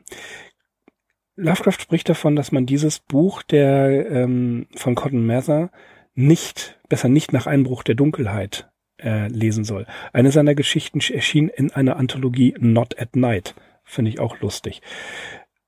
[1.35, 5.71] Lovecraft spricht davon, dass man dieses Buch der ähm, von Cotton Mather
[6.15, 8.71] nicht, besser nicht nach Einbruch der Dunkelheit
[9.03, 9.87] äh, lesen soll.
[10.13, 13.55] Eine seiner Geschichten erschien in einer Anthologie Not at Night.
[13.85, 14.83] Finde ich auch lustig.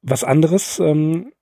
[0.03, 1.33] Was anderes, ähm,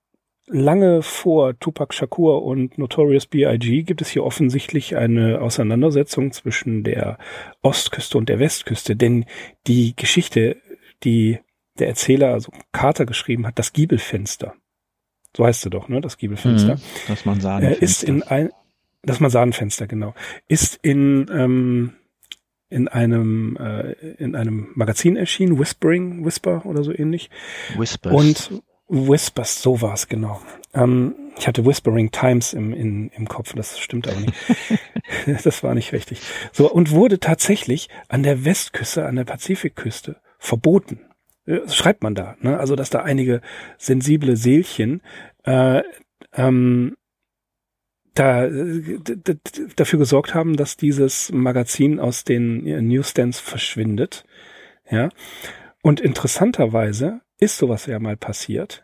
[0.47, 3.83] lange vor Tupac Shakur und Notorious B.I.G.
[3.83, 7.17] gibt es hier offensichtlich eine Auseinandersetzung zwischen der
[7.61, 9.25] Ostküste und der Westküste, denn
[9.67, 10.57] die Geschichte,
[11.03, 11.39] die
[11.79, 14.55] der Erzähler, also Carter geschrieben hat, das Giebelfenster.
[15.35, 16.01] So heißt sie doch, ne?
[16.01, 16.75] Das Giebelfenster.
[16.75, 17.65] Mhm, das man sagen.
[17.65, 18.49] Äh, ist in ein,
[19.07, 20.13] das Masanenfenster, genau.
[20.47, 21.93] Ist in, ähm,
[22.69, 27.29] in einem, äh, in einem Magazin erschienen, Whispering, Whisper oder so ähnlich.
[27.77, 28.13] Whispers.
[28.13, 30.41] Und Whispers, so war es, genau.
[30.73, 34.33] Ähm, ich hatte Whispering Times im, in, im Kopf, das stimmt aber nicht.
[35.43, 36.21] das war nicht richtig.
[36.51, 41.01] So, und wurde tatsächlich an der Westküste, an der Pazifikküste verboten.
[41.45, 42.59] Äh, schreibt man da, ne?
[42.59, 43.41] Also, dass da einige
[43.77, 45.01] sensible Seelchen
[45.43, 45.81] äh,
[46.33, 46.95] ähm,
[48.17, 48.49] da,
[49.75, 54.25] dafür gesorgt haben, dass dieses Magazin aus den Newsstands verschwindet.
[54.89, 55.09] Ja.
[55.81, 58.83] Und interessanterweise ist sowas ja mal passiert.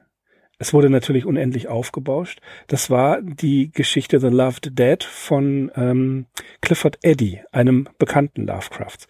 [0.59, 2.39] Es wurde natürlich unendlich aufgebauscht.
[2.67, 6.27] Das war die Geschichte The Loved Dead von ähm,
[6.61, 9.07] Clifford Eddy, einem bekannten Lovecraft.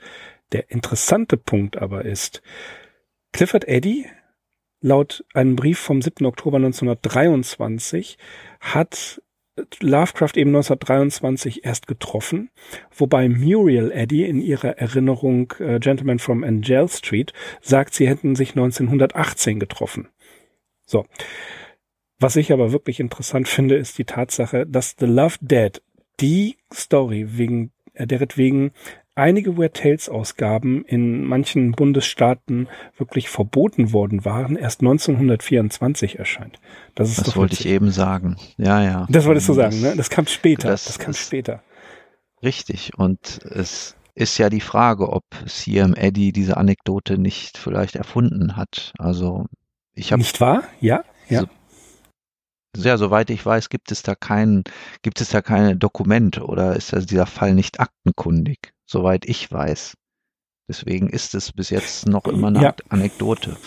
[0.52, 2.42] Der interessante Punkt aber ist,
[3.34, 4.08] Clifford Eddy,
[4.80, 6.26] laut einem Brief vom 7.
[6.26, 8.18] Oktober 1923,
[8.60, 9.22] hat
[9.82, 12.50] Lovecraft eben 1923 erst getroffen,
[12.96, 18.52] wobei Muriel Eddy in ihrer Erinnerung äh, Gentleman from Angel Street sagt, sie hätten sich
[18.52, 20.10] 1918 getroffen.
[20.86, 21.06] So.
[22.20, 25.82] Was ich aber wirklich interessant finde, ist die Tatsache, dass The Love Dead,
[26.20, 28.72] die Story, wegen, äh, deretwegen
[29.16, 36.60] einige Weird Tales Ausgaben in manchen Bundesstaaten wirklich verboten worden waren, erst 1924 erscheint.
[36.96, 38.38] Das ist Das wollte ich eben sagen.
[38.58, 39.08] Ja, ja.
[39.10, 39.96] Das wolltest du sagen, ne?
[39.96, 40.70] Das kam später.
[40.70, 41.64] Das, das kam später.
[42.42, 42.92] Richtig.
[42.98, 48.94] Und es ist ja die Frage, ob CM Eddy diese Anekdote nicht vielleicht erfunden hat.
[48.98, 49.46] Also
[49.94, 50.64] ich habe nicht wahr?
[50.82, 51.42] Ja, ja.
[52.76, 54.64] So, ja, soweit ich weiß, gibt es da kein,
[55.04, 59.96] gibt es da keine Dokument oder ist also dieser Fall nicht aktenkundig, soweit ich weiß.
[60.68, 62.76] Deswegen ist es bis jetzt noch immer eine ja.
[62.90, 63.58] Anekdote.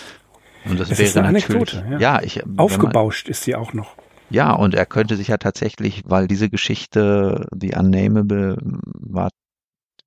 [0.65, 1.99] Und das es wäre ist eine Anekdote, ja.
[1.99, 3.95] ja ich, Aufgebauscht man, ist sie auch noch.
[4.31, 9.31] Ja, und er könnte sich ja tatsächlich, weil diese Geschichte, die Unnameable, war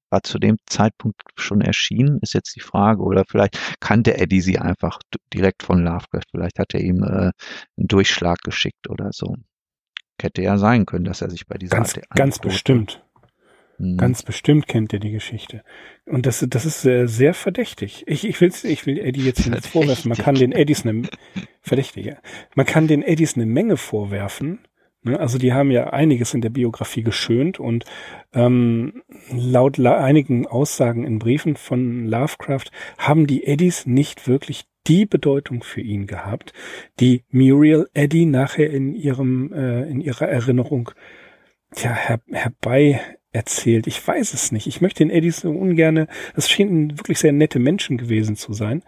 [0.10, 3.02] war zu dem Zeitpunkt schon erschienen, ist jetzt die Frage.
[3.04, 5.00] Oder vielleicht kannte Eddie sie einfach
[5.34, 6.26] direkt von Lovecraft.
[6.32, 7.34] Vielleicht hat er ihm äh, einen
[7.88, 9.36] Durchschlag geschickt oder so.
[10.22, 13.04] Hätte ja sein können, dass er sich bei dieser ganz, Art Ganz bestimmt.
[13.80, 13.98] Mhm.
[13.98, 15.64] Ganz bestimmt kennt er die Geschichte.
[16.06, 18.04] Und das, das ist sehr, sehr verdächtig.
[18.08, 20.10] Ich, ich, will's, ich will Eddie jetzt nicht vorwerfen.
[20.10, 21.04] Man kann den Eddies eine,
[21.62, 22.18] verdächtig, ja.
[22.56, 24.60] Man kann den Eddies eine Menge vorwerfen.
[25.02, 25.18] Ne?
[25.18, 27.86] Also die haben ja einiges in der Biografie geschönt und
[28.34, 35.06] ähm, laut la einigen Aussagen in Briefen von Lovecraft haben die Eddies nicht wirklich die
[35.06, 36.52] Bedeutung für ihn gehabt,
[37.00, 40.92] die Muriel Eddy nachher in ihrem äh, in ihrer Erinnerung
[41.78, 43.00] ja, her herbei
[43.40, 43.88] erzählt.
[43.88, 44.68] Ich weiß es nicht.
[44.68, 48.84] Ich möchte den Eddies so ungerne, das schienen wirklich sehr nette Menschen gewesen zu sein.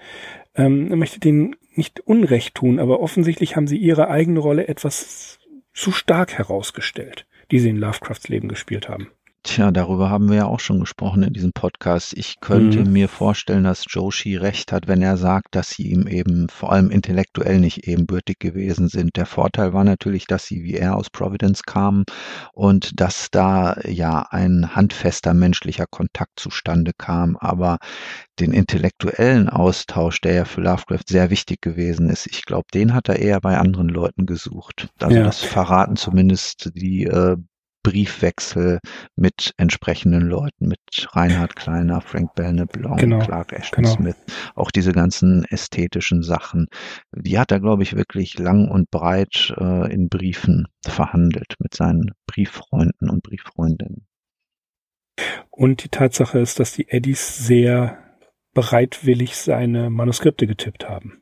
[0.55, 5.39] Ähm, ich möchte denen nicht Unrecht tun, aber offensichtlich haben sie ihre eigene Rolle etwas
[5.73, 9.07] zu stark herausgestellt, die sie in Lovecrafts Leben gespielt haben.
[9.43, 12.13] Tja, darüber haben wir ja auch schon gesprochen in diesem Podcast.
[12.15, 12.91] Ich könnte mhm.
[12.91, 16.91] mir vorstellen, dass Joshi recht hat, wenn er sagt, dass sie ihm eben vor allem
[16.91, 19.15] intellektuell nicht ebenbürtig gewesen sind.
[19.15, 22.03] Der Vorteil war natürlich, dass sie wie er aus Providence kamen
[22.53, 27.35] und dass da ja ein handfester menschlicher Kontakt zustande kam.
[27.35, 27.79] Aber
[28.39, 33.09] den intellektuellen Austausch, der ja für Lovecraft sehr wichtig gewesen ist, ich glaube, den hat
[33.09, 34.89] er eher bei anderen Leuten gesucht.
[34.99, 35.23] Also ja.
[35.23, 37.37] das verraten zumindest die äh,
[37.83, 38.79] Briefwechsel
[39.15, 40.79] mit entsprechenden Leuten, mit
[41.11, 43.95] Reinhard Kleiner, Frank Belneblanc, genau, Clark Ashton genau.
[43.95, 44.15] Smith,
[44.55, 46.67] auch diese ganzen ästhetischen Sachen.
[47.15, 52.11] Die hat er, glaube ich, wirklich lang und breit äh, in Briefen verhandelt mit seinen
[52.27, 54.05] Brieffreunden und Brieffreundinnen.
[55.49, 57.97] Und die Tatsache ist, dass die Eddies sehr
[58.53, 61.21] bereitwillig seine Manuskripte getippt haben.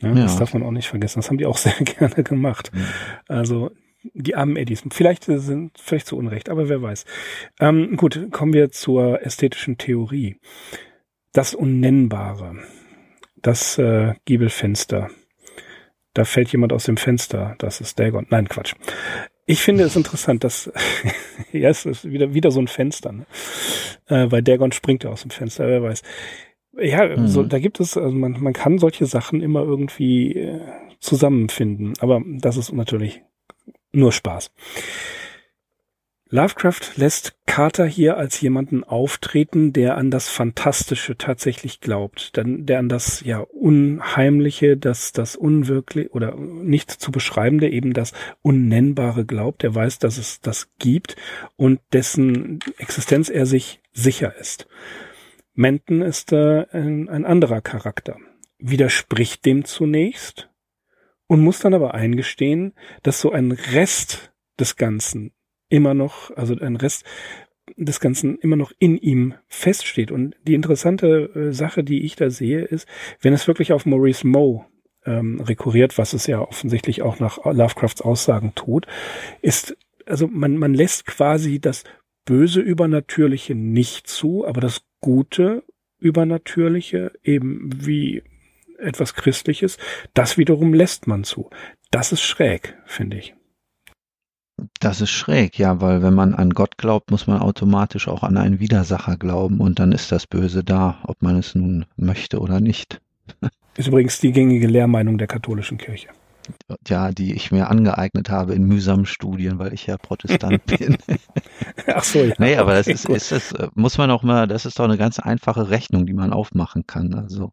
[0.00, 0.14] Ja, ja.
[0.22, 1.20] Das darf man auch nicht vergessen.
[1.20, 2.70] Das haben die auch sehr gerne gemacht.
[2.74, 2.86] Mhm.
[3.28, 3.70] Also
[4.12, 4.82] die armen Eddies.
[4.90, 7.04] Vielleicht sind vielleicht zu Unrecht, aber wer weiß.
[7.60, 10.36] Ähm, gut, kommen wir zur ästhetischen Theorie.
[11.32, 12.56] Das Unnennbare,
[13.36, 15.10] das äh, Giebelfenster.
[16.12, 17.56] Da fällt jemand aus dem Fenster.
[17.58, 18.26] Das ist Dagon.
[18.30, 18.74] Nein, Quatsch.
[19.46, 20.72] Ich finde es interessant, dass
[21.52, 23.26] ja, es ist wieder wieder so ein Fenster, ne?
[24.06, 25.66] äh, weil Dagon springt ja aus dem Fenster.
[25.66, 26.02] Wer weiß.
[26.80, 27.28] Ja, mhm.
[27.28, 30.60] so, da gibt es, also man, man kann solche Sachen immer irgendwie äh,
[30.98, 33.22] zusammenfinden, aber das ist natürlich
[33.94, 34.50] nur Spaß.
[36.34, 42.88] Lovecraft lässt Carter hier als jemanden auftreten, der an das Fantastische tatsächlich glaubt, der an
[42.88, 49.62] das ja Unheimliche, das das Unwirkliche oder nicht zu beschreibende, eben das Unnennbare glaubt.
[49.62, 51.14] Er weiß, dass es das gibt
[51.54, 54.66] und dessen Existenz er sich sicher ist.
[55.54, 58.16] Menton ist äh, ein anderer Charakter,
[58.58, 60.48] widerspricht dem zunächst,
[61.26, 65.32] und muss dann aber eingestehen, dass so ein Rest des Ganzen
[65.68, 67.04] immer noch, also ein Rest
[67.76, 70.10] des Ganzen immer noch in ihm feststeht.
[70.10, 72.86] Und die interessante äh, Sache, die ich da sehe, ist,
[73.20, 74.66] wenn es wirklich auf Maurice Moe
[75.06, 78.86] ähm, rekurriert, was es ja offensichtlich auch nach Lovecrafts Aussagen tut,
[79.40, 81.84] ist, also man, man lässt quasi das
[82.24, 85.64] böse Übernatürliche nicht zu, aber das Gute
[85.98, 88.22] Übernatürliche eben wie
[88.84, 89.78] etwas Christliches,
[90.14, 91.50] das wiederum lässt man zu.
[91.90, 93.34] Das ist schräg, finde ich.
[94.78, 98.36] Das ist schräg, ja, weil wenn man an Gott glaubt, muss man automatisch auch an
[98.36, 102.60] einen Widersacher glauben und dann ist das Böse da, ob man es nun möchte oder
[102.60, 103.00] nicht.
[103.76, 106.08] Ist übrigens die gängige Lehrmeinung der katholischen Kirche.
[106.86, 110.96] Ja, die ich mir angeeignet habe in mühsamen Studien, weil ich ja Protestant bin.
[111.92, 112.34] Ach so, ja.
[112.38, 115.18] Nee, aber das ist, ist das, muss man auch mal, das ist doch eine ganz
[115.18, 117.14] einfache Rechnung, die man aufmachen kann.
[117.14, 117.52] Also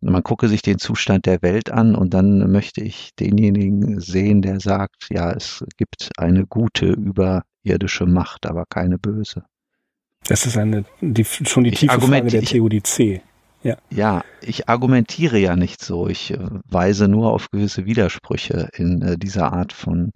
[0.00, 4.60] man gucke sich den Zustand der Welt an und dann möchte ich denjenigen sehen, der
[4.60, 9.44] sagt, ja, es gibt eine gute überirdische Macht, aber keine böse.
[10.26, 13.22] Das ist eine, die, schon die tiefe Frage der Theodizee.
[13.62, 13.76] Ja.
[13.90, 16.08] ja, ich argumentiere ja nicht so.
[16.08, 20.12] Ich äh, weise nur auf gewisse Widersprüche in äh, dieser Art von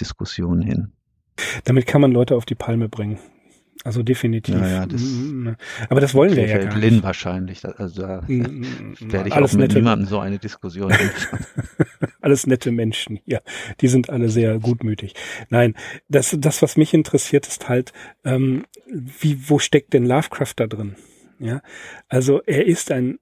[0.00, 0.92] Diskussion hin.
[1.64, 3.18] Damit kann man Leute auf die Palme bringen.
[3.84, 4.54] Also definitiv.
[4.56, 5.02] Ja, ja, das
[5.88, 7.02] Aber das wollen wir ja gar nicht.
[7.02, 7.64] wahrscheinlich.
[7.64, 10.92] Also da werde ich Alles auch mit nette, niemandem so eine Diskussion
[12.20, 13.40] Alles nette Menschen, ja.
[13.80, 15.14] Die sind alle sehr gutmütig.
[15.50, 15.74] Nein,
[16.08, 17.92] das, das was mich interessiert, ist halt,
[18.24, 20.96] ähm, wie, wo steckt denn Lovecraft da drin?
[21.38, 21.62] Ja,
[22.08, 23.18] also er ist ein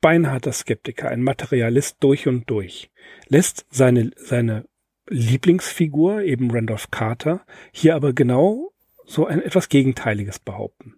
[0.00, 2.90] beinharter Skeptiker, ein Materialist durch und durch,
[3.28, 4.64] lässt seine, seine
[5.08, 8.72] Lieblingsfigur, eben Randolph Carter, hier aber genau
[9.08, 10.94] so ein etwas Gegenteiliges behaupten.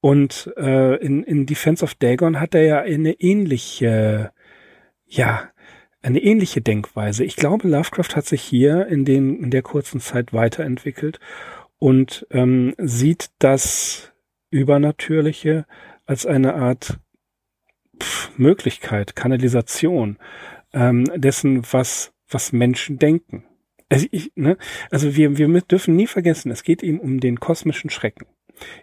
[0.00, 4.32] Und äh, in, in Defense of Dagon hat er ja eine ähnliche,
[5.06, 5.48] ja,
[6.02, 7.24] eine ähnliche Denkweise.
[7.24, 11.20] Ich glaube, Lovecraft hat sich hier in, den, in der kurzen Zeit weiterentwickelt
[11.78, 14.12] und ähm, sieht das
[14.50, 15.64] Übernatürliche
[16.04, 16.98] als eine Art
[17.98, 20.18] Pff, Möglichkeit, Kanalisation
[20.74, 23.44] ähm, dessen, was, was Menschen denken.
[23.94, 24.56] Also, ich, ne?
[24.90, 28.26] also wir, wir dürfen nie vergessen, es geht ihm um den kosmischen Schrecken.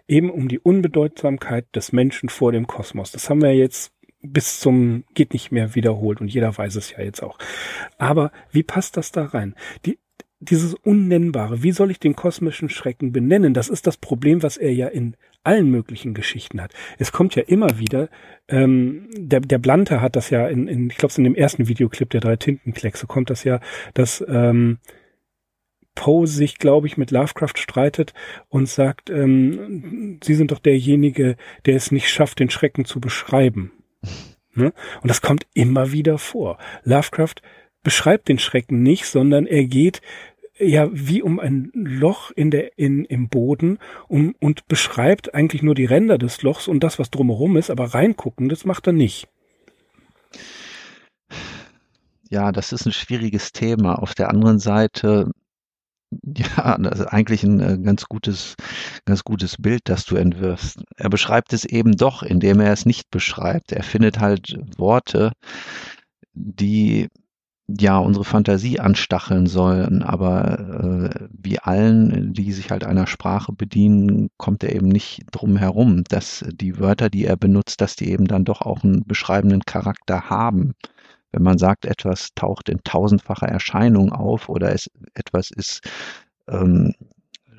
[0.08, 3.12] Eben um die Unbedeutsamkeit des Menschen vor dem Kosmos.
[3.12, 7.00] Das haben wir jetzt bis zum geht nicht mehr wiederholt und jeder weiß es ja
[7.00, 7.36] jetzt auch.
[7.98, 9.54] Aber wie passt das da rein?
[9.84, 9.98] Die,
[10.40, 13.52] dieses Unnennbare, wie soll ich den kosmischen Schrecken benennen?
[13.52, 16.72] Das ist das Problem, was er ja in allen möglichen Geschichten hat.
[16.98, 18.08] Es kommt ja immer wieder,
[18.48, 22.08] ähm, der, der Blante hat das ja in, in ich glaube, in dem ersten Videoclip
[22.08, 23.60] der drei Tintenkleckse kommt das ja,
[23.92, 24.78] dass ähm,
[25.94, 28.14] Poe sich, glaube ich, mit Lovecraft streitet
[28.48, 33.72] und sagt, ähm, Sie sind doch derjenige, der es nicht schafft, den Schrecken zu beschreiben.
[34.54, 34.74] Ne?
[35.00, 36.58] Und das kommt immer wieder vor.
[36.84, 37.36] Lovecraft
[37.82, 40.02] beschreibt den Schrecken nicht, sondern er geht
[40.58, 43.78] ja wie um ein Loch in der in im Boden
[44.08, 47.94] um, und beschreibt eigentlich nur die Ränder des Lochs und das was drumherum ist, aber
[47.94, 49.26] reingucken, das macht er nicht.
[52.28, 53.96] Ja, das ist ein schwieriges Thema.
[53.96, 55.30] Auf der anderen Seite
[56.36, 58.56] ja, das ist eigentlich ein äh, ganz gutes,
[59.04, 60.82] ganz gutes Bild, das du entwirfst.
[60.96, 63.72] Er beschreibt es eben doch, indem er es nicht beschreibt.
[63.72, 65.32] Er findet halt Worte,
[66.34, 67.08] die
[67.68, 74.28] ja unsere Fantasie anstacheln sollen, aber äh, wie allen, die sich halt einer Sprache bedienen,
[74.36, 78.26] kommt er eben nicht drum herum, dass die Wörter, die er benutzt, dass die eben
[78.26, 80.74] dann doch auch einen beschreibenden Charakter haben.
[81.32, 85.80] Wenn man sagt, etwas taucht in tausendfacher Erscheinung auf oder es, etwas ist
[86.48, 86.94] ähm,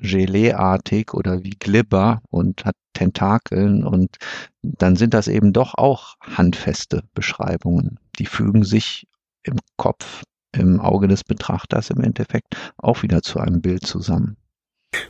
[0.00, 4.16] Gelee-artig oder wie Glibber und hat Tentakeln und
[4.62, 7.98] dann sind das eben doch auch handfeste Beschreibungen.
[8.18, 9.06] Die fügen sich
[9.42, 14.36] im Kopf, im Auge des Betrachters im Endeffekt auch wieder zu einem Bild zusammen.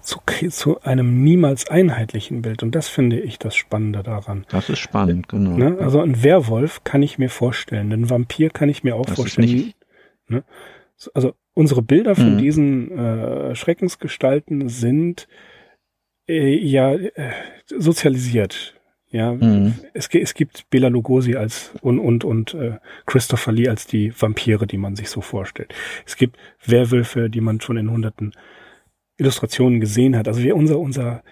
[0.00, 0.20] Zu,
[0.50, 2.62] zu einem niemals einheitlichen Bild.
[2.62, 4.44] Und das finde ich das Spannende daran.
[4.48, 5.56] Das ist spannend, genau.
[5.56, 5.78] Ne?
[5.80, 9.72] Also ein Werwolf kann ich mir vorstellen, ein Vampir kann ich mir auch das vorstellen.
[10.28, 10.44] Ne?
[11.12, 12.38] Also unsere Bilder von mhm.
[12.38, 15.28] diesen äh, Schreckensgestalten sind
[16.28, 17.10] äh, ja äh,
[17.66, 18.74] sozialisiert.
[19.10, 19.74] Ja, mhm.
[19.92, 24.66] es, es gibt Bela Lugosi als und und und äh, Christopher Lee als die Vampire,
[24.66, 25.72] die man sich so vorstellt.
[26.04, 28.32] Es gibt Werwölfe, die man schon in hunderten
[29.16, 30.28] Illustrationen gesehen hat.
[30.28, 31.22] Also wir unser unser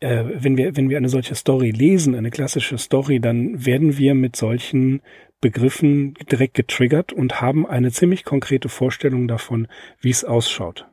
[0.00, 4.14] äh, wenn wir wenn wir eine solche Story lesen, eine klassische Story, dann werden wir
[4.14, 5.02] mit solchen
[5.40, 9.68] Begriffen direkt getriggert und haben eine ziemlich konkrete Vorstellung davon,
[10.00, 10.86] wie es ausschaut.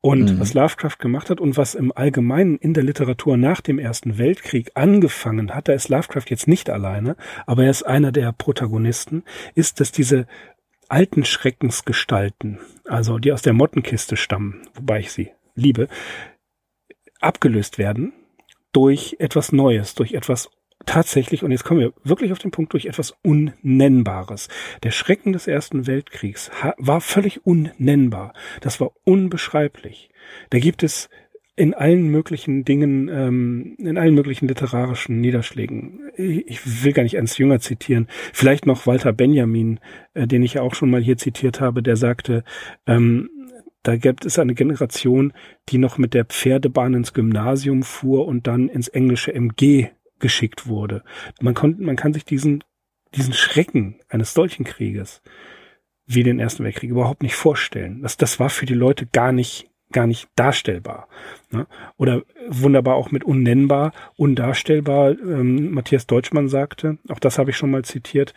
[0.00, 0.40] Und mhm.
[0.40, 4.72] was Lovecraft gemacht hat und was im Allgemeinen in der Literatur nach dem Ersten Weltkrieg
[4.74, 7.14] angefangen hat, da ist Lovecraft jetzt nicht alleine,
[7.46, 9.22] aber er ist einer der Protagonisten,
[9.54, 10.26] ist, dass diese
[10.92, 15.88] alten Schreckensgestalten, also die aus der Mottenkiste stammen, wobei ich sie liebe,
[17.18, 18.12] abgelöst werden
[18.72, 20.50] durch etwas Neues, durch etwas
[20.84, 24.48] tatsächlich, und jetzt kommen wir wirklich auf den Punkt durch etwas Unnennbares.
[24.82, 28.34] Der Schrecken des Ersten Weltkriegs war völlig unnennbar.
[28.60, 30.10] Das war unbeschreiblich.
[30.50, 31.08] Da gibt es
[31.54, 36.10] in allen möglichen Dingen, ähm, in allen möglichen literarischen Niederschlägen.
[36.16, 38.08] Ich will gar nicht Ernst Jünger zitieren.
[38.32, 39.78] Vielleicht noch Walter Benjamin,
[40.14, 42.44] äh, den ich ja auch schon mal hier zitiert habe, der sagte,
[42.86, 43.28] ähm,
[43.82, 45.32] da gibt es eine Generation,
[45.68, 49.88] die noch mit der Pferdebahn ins Gymnasium fuhr und dann ins englische MG
[50.20, 51.02] geschickt wurde.
[51.40, 52.64] Man, konnte, man kann sich diesen,
[53.14, 55.20] diesen Schrecken eines solchen Krieges
[56.06, 58.02] wie den Ersten Weltkrieg überhaupt nicht vorstellen.
[58.02, 61.08] Das, das war für die Leute gar nicht gar nicht darstellbar.
[61.50, 61.66] Ne?
[61.96, 65.10] Oder wunderbar auch mit unnennbar, undarstellbar.
[65.10, 68.32] Ähm, Matthias Deutschmann sagte, auch das habe ich schon mal zitiert,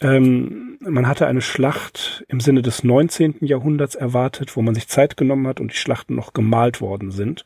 [0.00, 3.36] ähm, man hatte eine Schlacht im Sinne des 19.
[3.40, 7.44] Jahrhunderts erwartet, wo man sich Zeit genommen hat und die Schlachten noch gemalt worden sind.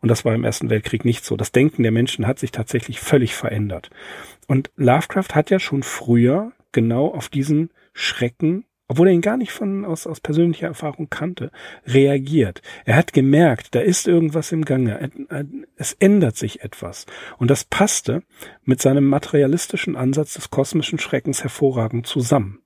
[0.00, 1.36] Und das war im Ersten Weltkrieg nicht so.
[1.36, 3.90] Das Denken der Menschen hat sich tatsächlich völlig verändert.
[4.46, 9.52] Und Lovecraft hat ja schon früher genau auf diesen Schrecken obwohl er ihn gar nicht
[9.52, 11.50] von aus, aus persönlicher Erfahrung kannte,
[11.86, 12.60] reagiert.
[12.84, 15.10] Er hat gemerkt, da ist irgendwas im Gange,
[15.76, 17.06] es ändert sich etwas.
[17.38, 18.22] Und das passte
[18.66, 22.58] mit seinem materialistischen Ansatz des kosmischen Schreckens hervorragend zusammen.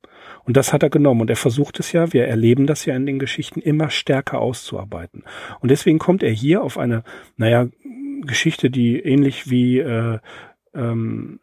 [0.43, 3.07] Und das hat er genommen und er versucht es ja, wir erleben das ja in
[3.07, 5.23] den Geschichten immer stärker auszuarbeiten.
[5.61, 7.05] Und deswegen kommt er hier auf eine,
[7.37, 7.69] naja,
[8.23, 10.19] Geschichte, die ähnlich wie äh,
[10.75, 11.39] ähm,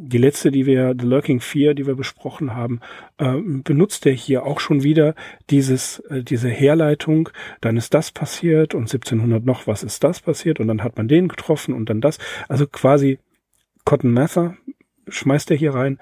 [0.00, 2.80] die letzte, die wir, The Lurking Fear, die wir besprochen haben,
[3.18, 5.16] äh, benutzt er hier auch schon wieder
[5.50, 7.30] dieses, äh, diese Herleitung,
[7.60, 11.08] dann ist das passiert und 1700 noch was ist das passiert und dann hat man
[11.08, 12.18] den getroffen und dann das.
[12.48, 13.18] Also quasi
[13.84, 14.56] Cotton Mather
[15.08, 15.98] schmeißt er hier rein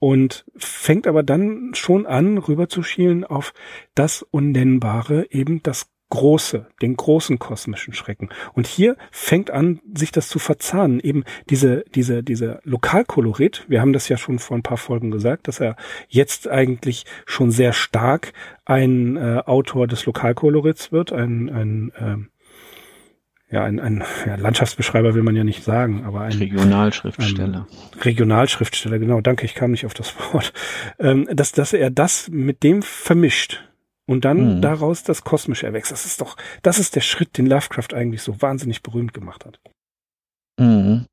[0.00, 3.54] und fängt aber dann schon an, rüber zu schielen auf
[3.94, 8.28] das Unnennbare, eben das große, den großen kosmischen Schrecken.
[8.54, 11.00] Und hier fängt an, sich das zu verzahnen.
[11.00, 13.64] Eben diese, diese, diese Lokalkolorit.
[13.68, 15.76] Wir haben das ja schon vor ein paar Folgen gesagt, dass er
[16.08, 18.32] jetzt eigentlich schon sehr stark
[18.64, 22.16] ein äh, Autor des Lokalkolorits wird, ein, ein äh,
[23.48, 27.68] ja, ein, ein ja, Landschaftsbeschreiber will man ja nicht sagen, aber ein Regionalschriftsteller.
[27.70, 30.52] Ähm, Regionalschriftsteller, genau, danke, ich kam nicht auf das Wort.
[30.98, 33.62] Ähm, dass, dass er das mit dem vermischt
[34.06, 34.62] und dann mhm.
[34.62, 35.92] daraus das Kosmische erwächst.
[35.92, 39.60] Das ist doch, das ist der Schritt, den Lovecraft eigentlich so wahnsinnig berühmt gemacht hat.
[40.58, 41.06] Mhm.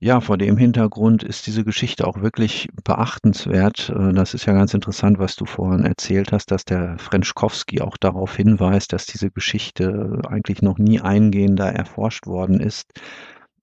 [0.00, 3.88] Ja, vor dem Hintergrund ist diese Geschichte auch wirklich beachtenswert.
[3.88, 7.96] Äh, das ist ja ganz interessant, was du vorhin erzählt hast, dass der Frenschkowski auch
[7.96, 12.90] darauf hinweist, dass diese Geschichte eigentlich noch nie eingehender erforscht worden ist.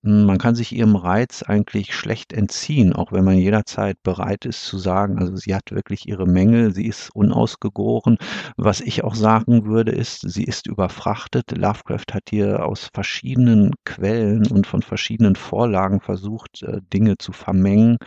[0.04, 4.66] Hm, man kann sich ihrem Reiz eigentlich schlecht entziehen, auch wenn man jederzeit bereit ist
[4.66, 8.18] zu sagen, also sie hat wirklich ihre Mängel, sie ist unausgegoren.
[8.58, 11.56] Was ich auch sagen würde, ist, sie ist überfrachtet.
[11.56, 17.98] Lovecraft hat hier aus verschiedenen Quellen und von verschiedenen Vorlagen versucht, äh, Dinge zu vermengen.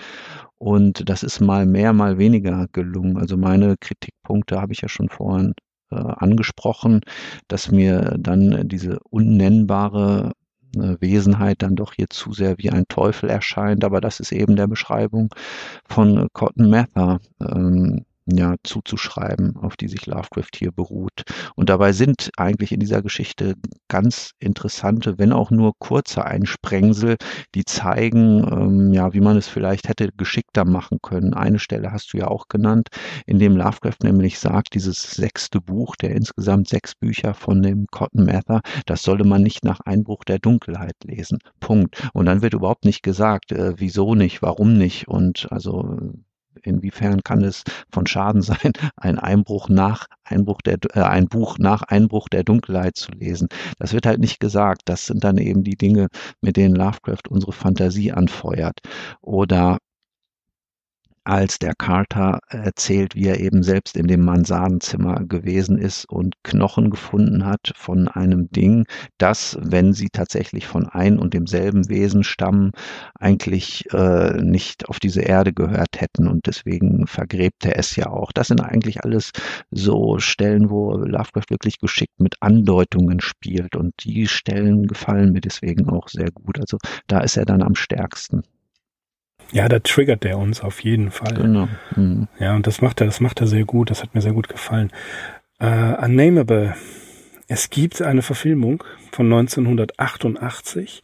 [0.59, 3.19] Und das ist mal mehr, mal weniger gelungen.
[3.19, 5.55] Also meine Kritikpunkte habe ich ja schon vorhin
[5.91, 7.01] äh, angesprochen,
[7.49, 10.33] dass mir dann diese unnennbare
[11.01, 13.85] Wesenheit dann doch hier zu sehr wie ein Teufel erscheint.
[13.85, 15.31] Aber das ist eben der Beschreibung
[15.89, 17.20] von Cotton Mather.
[17.41, 21.25] Ähm, ja, zuzuschreiben, auf die sich Lovecraft hier beruht.
[21.57, 23.55] Und dabei sind eigentlich in dieser Geschichte
[23.89, 27.16] ganz interessante, wenn auch nur kurze Einsprengsel,
[27.55, 31.35] die zeigen, ähm, ja, wie man es vielleicht hätte geschickter machen können.
[31.35, 32.89] Eine Stelle hast du ja auch genannt,
[33.27, 38.25] in dem Lovecraft nämlich sagt, dieses sechste Buch, der insgesamt sechs Bücher von dem Cotton
[38.25, 41.39] Mather, das solle man nicht nach Einbruch der Dunkelheit lesen.
[41.61, 42.09] Punkt.
[42.14, 45.09] Und dann wird überhaupt nicht gesagt, äh, wieso nicht, warum nicht.
[45.09, 45.99] Und also
[46.63, 51.83] inwiefern kann es von Schaden sein, ein Einbruch nach Einbruch der, äh, ein Buch nach
[51.83, 53.49] Einbruch der Dunkelheit zu lesen.
[53.79, 54.83] Das wird halt nicht gesagt.
[54.87, 56.09] Das sind dann eben die Dinge,
[56.41, 58.79] mit denen Lovecraft unsere Fantasie anfeuert.
[59.21, 59.79] Oder
[61.25, 66.91] als der Carter erzählt, wie er eben selbst in dem Mansardenzimmer gewesen ist und Knochen
[66.91, 68.87] gefunden hat von einem Ding,
[69.18, 72.72] das, wenn sie tatsächlich von ein und demselben Wesen stammen,
[73.18, 78.33] eigentlich äh, nicht auf diese Erde gehört hätten und deswegen vergräbt er es ja auch.
[78.33, 79.33] Das sind eigentlich alles
[79.70, 85.89] so Stellen, wo Lovecraft wirklich geschickt mit Andeutungen spielt und die Stellen gefallen mir deswegen
[85.89, 86.61] auch sehr gut.
[86.61, 88.43] Also da ist er dann am stärksten.
[89.53, 91.35] Ja, da triggert der uns auf jeden Fall.
[91.35, 91.69] Genau.
[91.95, 92.29] Mhm.
[92.39, 93.91] Ja, und das macht er, das macht er sehr gut.
[93.91, 94.91] Das hat mir sehr gut gefallen.
[95.63, 96.75] Uh, Unnameable.
[97.47, 98.83] Es gibt eine Verfilmung
[99.13, 101.03] von 1988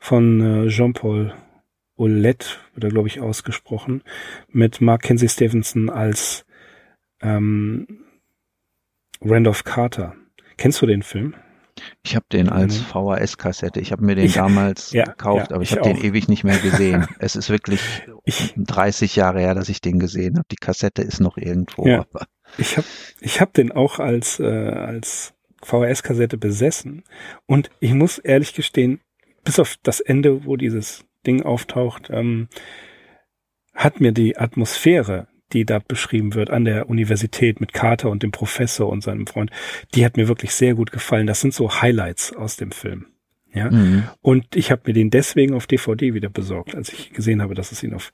[0.00, 1.32] von uh, Jean-Paul
[1.96, 4.02] Olet, wird er glaube ich ausgesprochen,
[4.48, 6.44] mit Mark Kenzie Stevenson als
[7.20, 7.86] ähm,
[9.20, 10.16] Randolph Carter.
[10.56, 11.34] Kennst du den Film?
[12.02, 12.84] Ich habe den als mhm.
[12.84, 13.80] VHS-Kassette.
[13.80, 16.28] Ich habe mir den ich, damals ja, gekauft, ja, aber ich, ich habe den ewig
[16.28, 17.06] nicht mehr gesehen.
[17.18, 17.80] es ist wirklich
[18.24, 20.46] ich, 30 Jahre her, dass ich den gesehen habe.
[20.50, 21.86] Die Kassette ist noch irgendwo.
[21.86, 22.06] Ja,
[22.58, 22.86] ich habe
[23.20, 27.04] ich hab den auch als, äh, als VHS-Kassette besessen.
[27.46, 29.00] Und ich muss ehrlich gestehen,
[29.44, 32.48] bis auf das Ende, wo dieses Ding auftaucht, ähm,
[33.74, 38.30] hat mir die Atmosphäre die da beschrieben wird an der Universität mit Carter und dem
[38.30, 39.50] Professor und seinem Freund,
[39.94, 41.26] die hat mir wirklich sehr gut gefallen.
[41.26, 43.06] Das sind so Highlights aus dem Film.
[43.54, 43.70] Ja.
[43.70, 44.04] Mhm.
[44.22, 47.72] Und ich habe mir den deswegen auf DVD wieder besorgt, als ich gesehen habe, dass
[47.72, 48.12] es ihn auf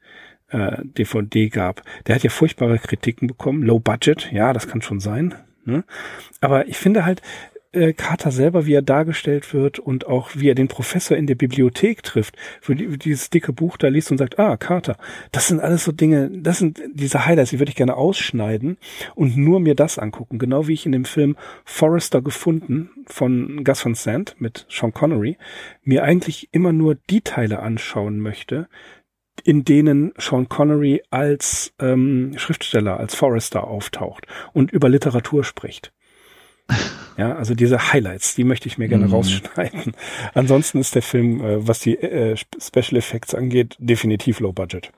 [0.48, 1.82] äh, DVD gab.
[2.06, 3.62] Der hat ja furchtbare Kritiken bekommen.
[3.62, 5.34] Low Budget, ja, das kann schon sein.
[5.64, 5.84] Ne?
[6.40, 7.22] Aber ich finde halt,
[7.72, 11.34] äh, Carter selber, wie er dargestellt wird und auch wie er den Professor in der
[11.34, 14.96] Bibliothek trifft, für die, dieses dicke Buch da liest und sagt, ah, Carter,
[15.32, 18.78] das sind alles so Dinge, das sind diese Highlights, die würde ich gerne ausschneiden
[19.14, 20.38] und nur mir das angucken.
[20.38, 25.36] Genau wie ich in dem Film Forrester gefunden von Gus Van Sant mit Sean Connery
[25.82, 28.68] mir eigentlich immer nur die Teile anschauen möchte,
[29.44, 35.92] in denen Sean Connery als ähm, Schriftsteller, als Forrester auftaucht und über Literatur spricht.
[37.16, 39.12] Ja, also diese Highlights, die möchte ich mir gerne mm.
[39.12, 39.94] rausschneiden.
[40.34, 44.92] Ansonsten ist der Film, äh, was die äh, Special Effects angeht, definitiv low budget.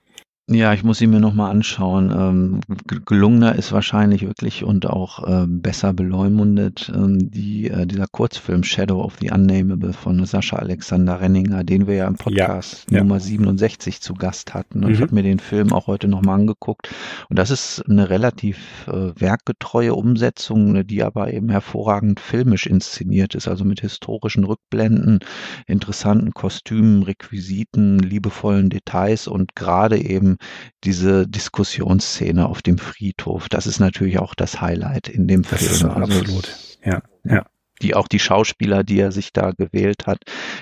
[0.52, 2.10] Ja, ich muss ihn mir nochmal anschauen.
[2.10, 2.60] Ähm,
[3.06, 9.00] gelungener ist wahrscheinlich wirklich und auch äh, besser beleumundet ähm, die, äh, dieser Kurzfilm Shadow
[9.00, 13.20] of the Unnamable von Sascha Alexander Renninger, den wir ja im Podcast ja, Nummer ja.
[13.20, 14.82] 67 zu Gast hatten.
[14.82, 14.94] Und mhm.
[14.94, 16.92] ich habe mir den Film auch heute nochmal angeguckt.
[17.28, 23.36] Und das ist eine relativ äh, werkgetreue Umsetzung, ne, die aber eben hervorragend filmisch inszeniert
[23.36, 25.20] ist, also mit historischen Rückblenden,
[25.68, 30.38] interessanten Kostümen, Requisiten, liebevollen Details und gerade eben
[30.84, 35.70] diese Diskussionsszene auf dem Friedhof, das ist natürlich auch das Highlight in dem das Film.
[35.72, 37.46] Ist so also, absolut, ja, ja
[37.82, 40.18] die auch die Schauspieler, die er sich da gewählt hat,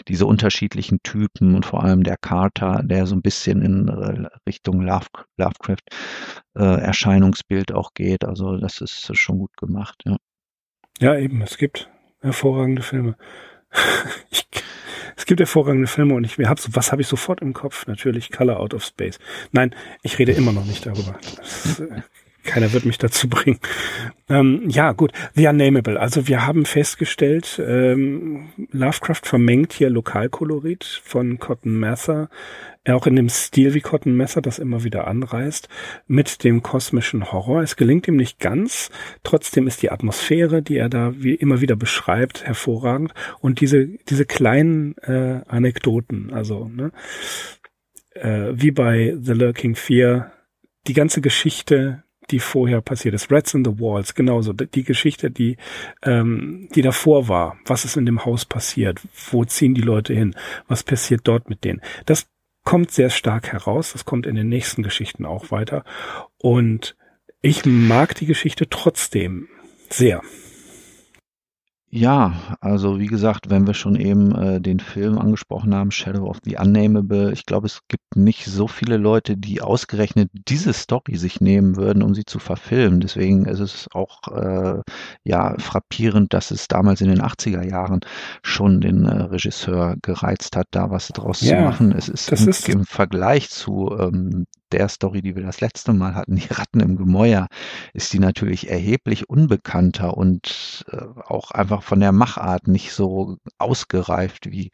[0.09, 4.81] diese unterschiedlichen Typen und vor allem der Carter, der so ein bisschen in äh, Richtung
[4.81, 5.07] Love,
[5.37, 5.83] Lovecraft
[6.57, 8.25] äh, Erscheinungsbild auch geht.
[8.25, 10.17] Also das ist schon gut gemacht, ja.
[11.01, 11.89] Ja, eben, es gibt
[12.21, 13.17] hervorragende Filme.
[14.31, 14.49] ich
[15.19, 17.89] es gibt hervorragende Filme und ich habe so, was habe ich sofort im Kopf?
[17.89, 19.19] Natürlich Color Out of Space.
[19.51, 21.19] Nein, ich rede immer noch nicht darüber.
[21.37, 22.03] Das, äh,
[22.49, 23.61] keiner wird mich dazu bringen.
[24.29, 25.13] Ähm, ja, gut.
[25.35, 26.01] The Unnameable.
[26.01, 32.29] Also wir haben festgestellt, ähm, Lovecraft vermengt hier Lokalkolorit von Cotton Mather
[32.95, 35.69] auch in dem Stil wie Cotton Messer das immer wieder anreißt,
[36.07, 37.63] mit dem kosmischen Horror.
[37.63, 38.91] Es gelingt ihm nicht ganz,
[39.23, 43.13] trotzdem ist die Atmosphäre, die er da wie immer wieder beschreibt, hervorragend.
[43.41, 46.93] Und diese, diese kleinen äh, Anekdoten, also ne,
[48.15, 50.33] äh, wie bei The Lurking Fear,
[50.87, 53.31] die ganze Geschichte, die vorher passiert ist.
[53.31, 54.53] Rats in the Walls, genauso.
[54.53, 55.57] Die Geschichte, die,
[56.03, 57.59] ähm, die davor war.
[57.65, 59.01] Was ist in dem Haus passiert?
[59.31, 60.35] Wo ziehen die Leute hin?
[60.67, 61.81] Was passiert dort mit denen?
[62.07, 62.27] Das
[62.65, 63.93] kommt sehr stark heraus.
[63.93, 65.85] Das kommt in den nächsten Geschichten auch weiter.
[66.37, 66.97] Und
[67.41, 69.49] ich mag die Geschichte trotzdem
[69.89, 70.23] sehr.
[71.91, 76.37] Ja, also wie gesagt, wenn wir schon eben äh, den Film angesprochen haben, Shadow of
[76.45, 81.41] the Unnamable, ich glaube, es gibt nicht so viele Leute, die ausgerechnet diese Story sich
[81.41, 83.01] nehmen würden, um sie zu verfilmen.
[83.01, 84.83] Deswegen ist es auch äh,
[85.25, 88.01] ja frappierend, dass es damals in den 80er Jahren
[88.43, 91.93] schon den äh, Regisseur gereizt hat, da was draus ja, zu machen.
[91.93, 96.15] Es ist, im, ist im Vergleich zu ähm, der Story, die wir das letzte Mal
[96.15, 97.49] hatten, die Ratten im Gemäuer,
[97.95, 104.51] ist die natürlich erheblich unbekannter und äh, auch einfach von der Machart nicht so ausgereift
[104.51, 104.71] wie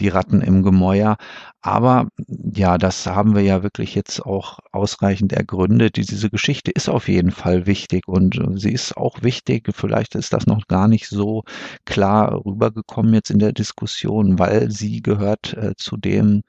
[0.00, 1.16] die Ratten im Gemäuer.
[1.62, 5.96] Aber ja, das haben wir ja wirklich jetzt auch ausreichend ergründet.
[5.96, 9.68] Diese Geschichte ist auf jeden Fall wichtig und sie ist auch wichtig.
[9.74, 11.44] Vielleicht ist das noch gar nicht so
[11.84, 16.42] klar rübergekommen jetzt in der Diskussion, weil sie gehört äh, zu dem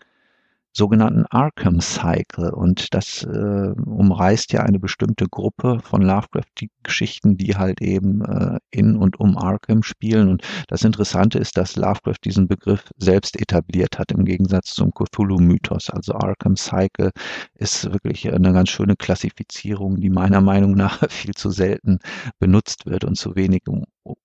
[0.74, 2.54] sogenannten Arkham Cycle.
[2.54, 8.96] Und das äh, umreißt ja eine bestimmte Gruppe von Lovecraft-Geschichten, die halt eben äh, in
[8.96, 10.30] und um Arkham spielen.
[10.30, 15.90] Und das Interessante ist, dass Lovecraft diesen Begriff selbst etabliert hat, im Gegensatz zum Cthulhu-Mythos.
[15.90, 17.12] Also Arkham Cycle
[17.56, 22.00] ist wirklich eine ganz schöne Klassifizierung, die meiner Meinung nach viel zu selten
[22.40, 23.64] benutzt wird und zu wenig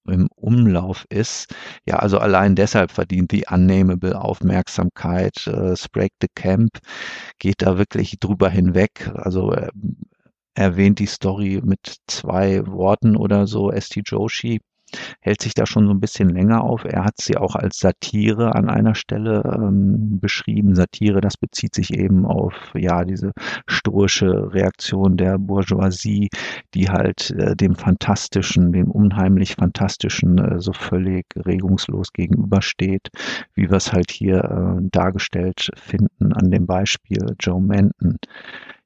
[0.08, 1.54] im, Umlauf ist.
[1.86, 5.46] Ja, also allein deshalb verdient die Unnamable Aufmerksamkeit.
[5.46, 6.78] Äh, Sprague the Camp
[7.38, 9.10] geht da wirklich drüber hinweg.
[9.14, 9.70] Also er
[10.54, 13.72] erwähnt die Story mit zwei Worten oder so.
[13.72, 14.02] St.
[14.04, 14.60] Joshi
[15.20, 16.84] hält sich da schon so ein bisschen länger auf.
[16.84, 20.74] Er hat sie auch als Satire an einer Stelle ähm, beschrieben.
[20.74, 23.32] Satire, das bezieht sich eben auf ja diese
[23.66, 26.28] stoische Reaktion der Bourgeoisie,
[26.74, 33.08] die halt äh, dem Fantastischen, dem unheimlich Fantastischen äh, so völlig regungslos gegenübersteht,
[33.54, 38.18] wie wir es halt hier äh, dargestellt finden an dem Beispiel Joe Manton.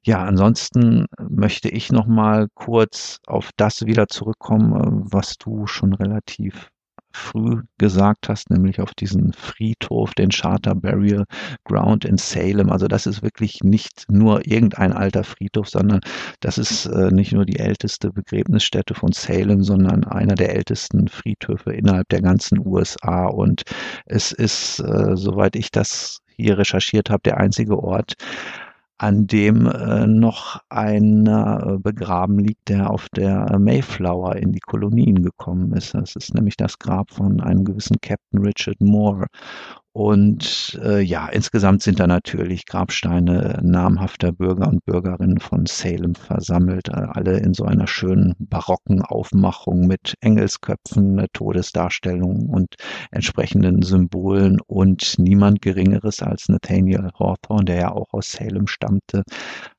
[0.05, 5.93] Ja, ansonsten möchte ich noch mal kurz auf das wieder zurückkommen, äh, was du schon
[5.93, 6.69] relativ
[7.11, 11.25] früh gesagt hast, nämlich auf diesen Friedhof, den Charter Burial
[11.65, 12.69] Ground in Salem.
[12.69, 16.01] Also das ist wirklich nicht nur irgendein alter Friedhof, sondern
[16.39, 21.73] das ist äh, nicht nur die älteste Begräbnisstätte von Salem, sondern einer der ältesten Friedhöfe
[21.73, 23.25] innerhalb der ganzen USA.
[23.25, 23.63] Und
[24.05, 28.13] es ist, äh, soweit ich das hier recherchiert habe, der einzige Ort,
[28.99, 35.23] an dem äh, noch einer äh, begraben liegt, der auf der Mayflower in die Kolonien
[35.23, 35.93] gekommen ist.
[35.93, 39.27] Das ist nämlich das Grab von einem gewissen Captain Richard Moore.
[39.91, 46.89] Und äh, ja, insgesamt sind da natürlich Grabsteine namhafter Bürger und Bürgerinnen von Salem versammelt,
[46.89, 52.75] äh, alle in so einer schönen barocken Aufmachung mit Engelsköpfen, Todesdarstellungen und
[53.09, 59.23] entsprechenden Symbolen und niemand Geringeres als Nathaniel Hawthorne, der ja auch aus Salem stammte,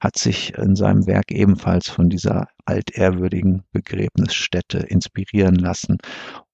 [0.00, 5.98] hat sich in seinem Werk ebenfalls von dieser altehrwürdigen Begräbnisstätte inspirieren lassen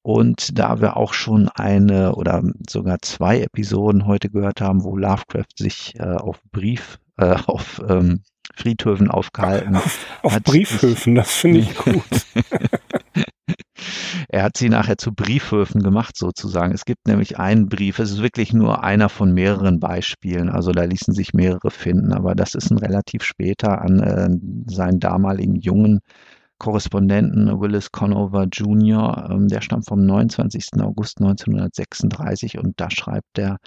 [0.06, 2.40] und da wir auch schon eine oder
[2.70, 8.22] sogar zwei Episoden heute gehört haben, wo Lovecraft sich äh, auf Brief, äh, auf ähm,
[8.54, 10.44] Friedhöfen aufgehalten auf, auf hat.
[10.44, 12.04] Briefhöfen, das finde ich gut.
[14.28, 16.72] er hat sie nachher zu Briefhöfen gemacht sozusagen.
[16.72, 20.84] Es gibt nämlich einen Brief, es ist wirklich nur einer von mehreren Beispielen, also da
[20.84, 24.28] ließen sich mehrere finden, aber das ist ein relativ später an äh,
[24.72, 25.98] seinen damaligen Jungen
[26.58, 30.80] Korrespondenten Willis Conover Jr., ähm, der stammt vom 29.
[30.80, 33.58] August 1936 und da schreibt er,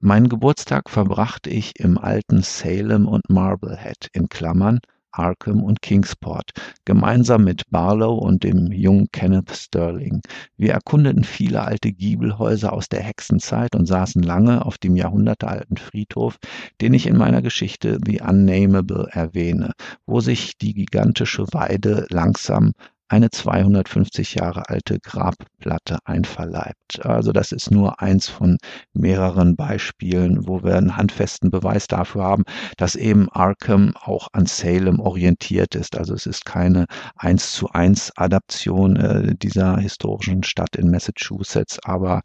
[0.00, 4.78] Meinen Geburtstag verbrachte ich im alten Salem und Marblehead in Klammern
[5.12, 6.50] Arkham und Kingsport,
[6.84, 10.20] gemeinsam mit Barlow und dem jungen Kenneth Sterling.
[10.56, 16.38] Wir erkundeten viele alte Giebelhäuser aus der Hexenzeit und saßen lange auf dem jahrhundertealten Friedhof,
[16.80, 19.72] den ich in meiner Geschichte The Unnamable erwähne,
[20.06, 22.72] wo sich die gigantische Weide langsam
[23.08, 27.04] eine 250 Jahre alte Grabplatte einverleibt.
[27.04, 28.58] Also das ist nur eins von
[28.92, 32.44] mehreren Beispielen, wo wir einen handfesten Beweis dafür haben,
[32.76, 35.96] dass eben Arkham auch an Salem orientiert ist.
[35.96, 36.86] Also es ist keine
[37.16, 42.20] eins zu eins Adaption äh, dieser historischen Stadt in Massachusetts, aber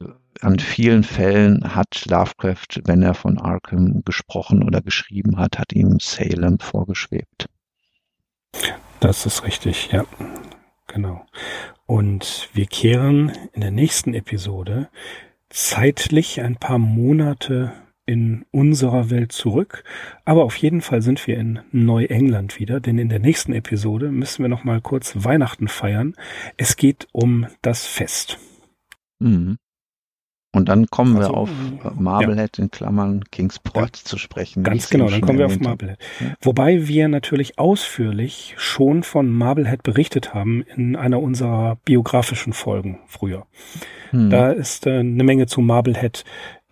[0.00, 0.04] äh,
[0.42, 5.98] an vielen Fällen hat Lovecraft, wenn er von Arkham gesprochen oder geschrieben hat, hat ihm
[6.00, 7.46] Salem vorgeschwebt.
[9.00, 10.04] Das ist richtig, ja.
[10.86, 11.26] Genau.
[11.86, 14.88] Und wir kehren in der nächsten Episode
[15.48, 17.72] zeitlich ein paar Monate
[18.06, 19.84] in unserer Welt zurück,
[20.24, 24.42] aber auf jeden Fall sind wir in Neuengland wieder, denn in der nächsten Episode müssen
[24.42, 26.14] wir noch mal kurz Weihnachten feiern.
[26.56, 28.38] Es geht um das Fest.
[29.18, 29.58] Mhm.
[30.52, 32.64] Und dann kommen also, wir auf äh, Marblehead ja.
[32.64, 34.04] in Klammern Kingsport ja.
[34.04, 34.64] zu sprechen.
[34.64, 35.98] Ganz genau, dann kommen wir auf Marblehead.
[36.18, 36.34] Ja.
[36.40, 43.46] Wobei wir natürlich ausführlich schon von Marblehead berichtet haben in einer unserer biografischen Folgen früher.
[44.10, 44.30] Hm.
[44.30, 46.24] Da ist äh, eine Menge zu Marblehead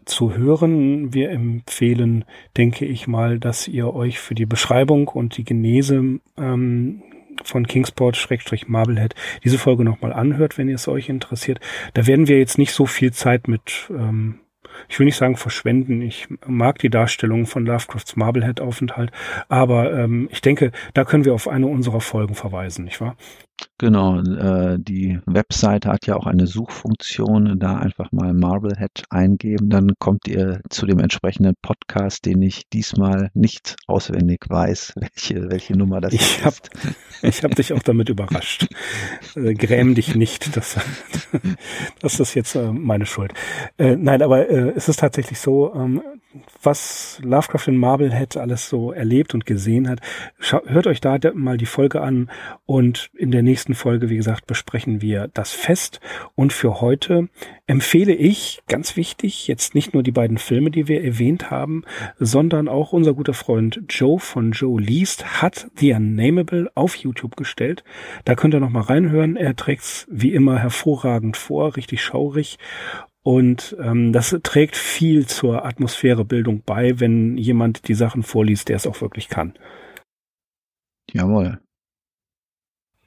[0.09, 1.14] zu hören.
[1.14, 2.24] Wir empfehlen,
[2.57, 7.03] denke ich mal, dass ihr euch für die Beschreibung und die Genese ähm,
[7.45, 9.14] von Kingsport-Marblehead
[9.45, 11.61] diese Folge nochmal anhört, wenn ihr es euch interessiert.
[11.95, 14.41] Da werden wir jetzt nicht so viel Zeit mit, ähm,
[14.89, 16.03] ich will nicht sagen verschwenden.
[16.03, 19.11] Ich mag die Darstellung von Lovecrafts Marblehead-Aufenthalt,
[19.49, 23.16] aber ähm, ich denke, da können wir auf eine unserer Folgen verweisen, nicht wahr?
[23.81, 27.61] Genau, äh, die Webseite hat ja auch eine Suchfunktion.
[27.61, 33.31] Da einfach mal Marblehead eingeben, dann kommt ihr zu dem entsprechenden Podcast, den ich diesmal
[33.35, 36.71] nicht auswendig weiß, welche, welche Nummer das ich hab, ist.
[37.21, 38.69] Ich habe dich auch damit überrascht.
[39.35, 40.77] Äh, gräm dich nicht, das,
[42.01, 43.33] das ist jetzt äh, meine Schuld.
[43.77, 46.01] Äh, nein, aber äh, es ist tatsächlich so, ähm,
[46.63, 50.01] was Lovecraft in Marblehead alles so erlebt und gesehen hat.
[50.39, 52.31] hört euch da mal die Folge an
[52.67, 56.01] und in der nächsten Folge, wie gesagt, besprechen wir das Fest.
[56.34, 57.28] Und für heute
[57.66, 61.84] empfehle ich, ganz wichtig, jetzt nicht nur die beiden Filme, die wir erwähnt haben,
[62.18, 67.82] sondern auch unser guter Freund Joe von Joe Least hat The Unnameable auf YouTube gestellt.
[68.24, 69.36] Da könnt ihr noch mal reinhören.
[69.36, 72.59] Er trägt's wie immer hervorragend vor, richtig schaurig.
[73.22, 78.86] Und ähm, das trägt viel zur Atmosphärebildung bei, wenn jemand die Sachen vorliest, der es
[78.86, 79.55] auch wirklich kann.
[81.12, 81.59] Jawohl.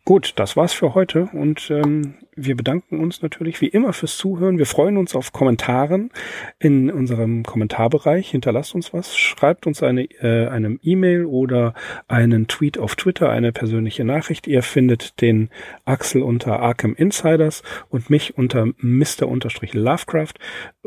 [0.04, 4.58] Gut, das war's für heute und ähm, wir bedanken uns natürlich wie immer fürs Zuhören.
[4.58, 6.10] Wir freuen uns auf Kommentaren
[6.58, 8.32] in unserem Kommentarbereich.
[8.32, 11.76] Hinterlasst uns was, schreibt uns eine äh, eine E-Mail oder
[12.08, 14.48] einen Tweet auf Twitter, eine persönliche Nachricht.
[14.48, 15.50] Ihr findet den
[15.86, 19.28] Axel unter Arkham Insiders und mich unter Mr.
[19.74, 20.34] Lovecraft.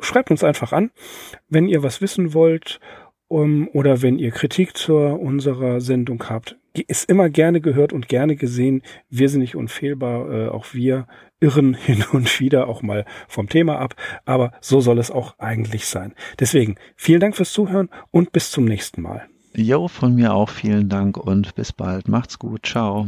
[0.00, 0.90] Schreibt uns einfach an,
[1.48, 2.80] wenn ihr was wissen wollt
[3.28, 8.36] um, oder wenn ihr Kritik zu unserer Sendung habt, ist immer gerne gehört und gerne
[8.36, 8.82] gesehen.
[9.08, 11.06] Wir sind nicht unfehlbar, äh, auch wir
[11.40, 13.94] irren hin und wieder auch mal vom Thema ab,
[14.24, 16.14] aber so soll es auch eigentlich sein.
[16.38, 19.26] Deswegen vielen Dank fürs Zuhören und bis zum nächsten Mal.
[19.54, 22.08] Jo, von mir auch vielen Dank und bis bald.
[22.08, 22.66] Macht's gut.
[22.66, 23.06] Ciao.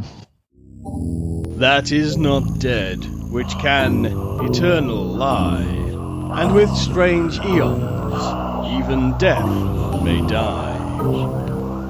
[1.59, 2.99] That is not dead,
[3.33, 4.05] which can
[4.45, 5.65] eternal lie,
[6.33, 8.15] and with strange eons,
[8.79, 11.46] even death may die.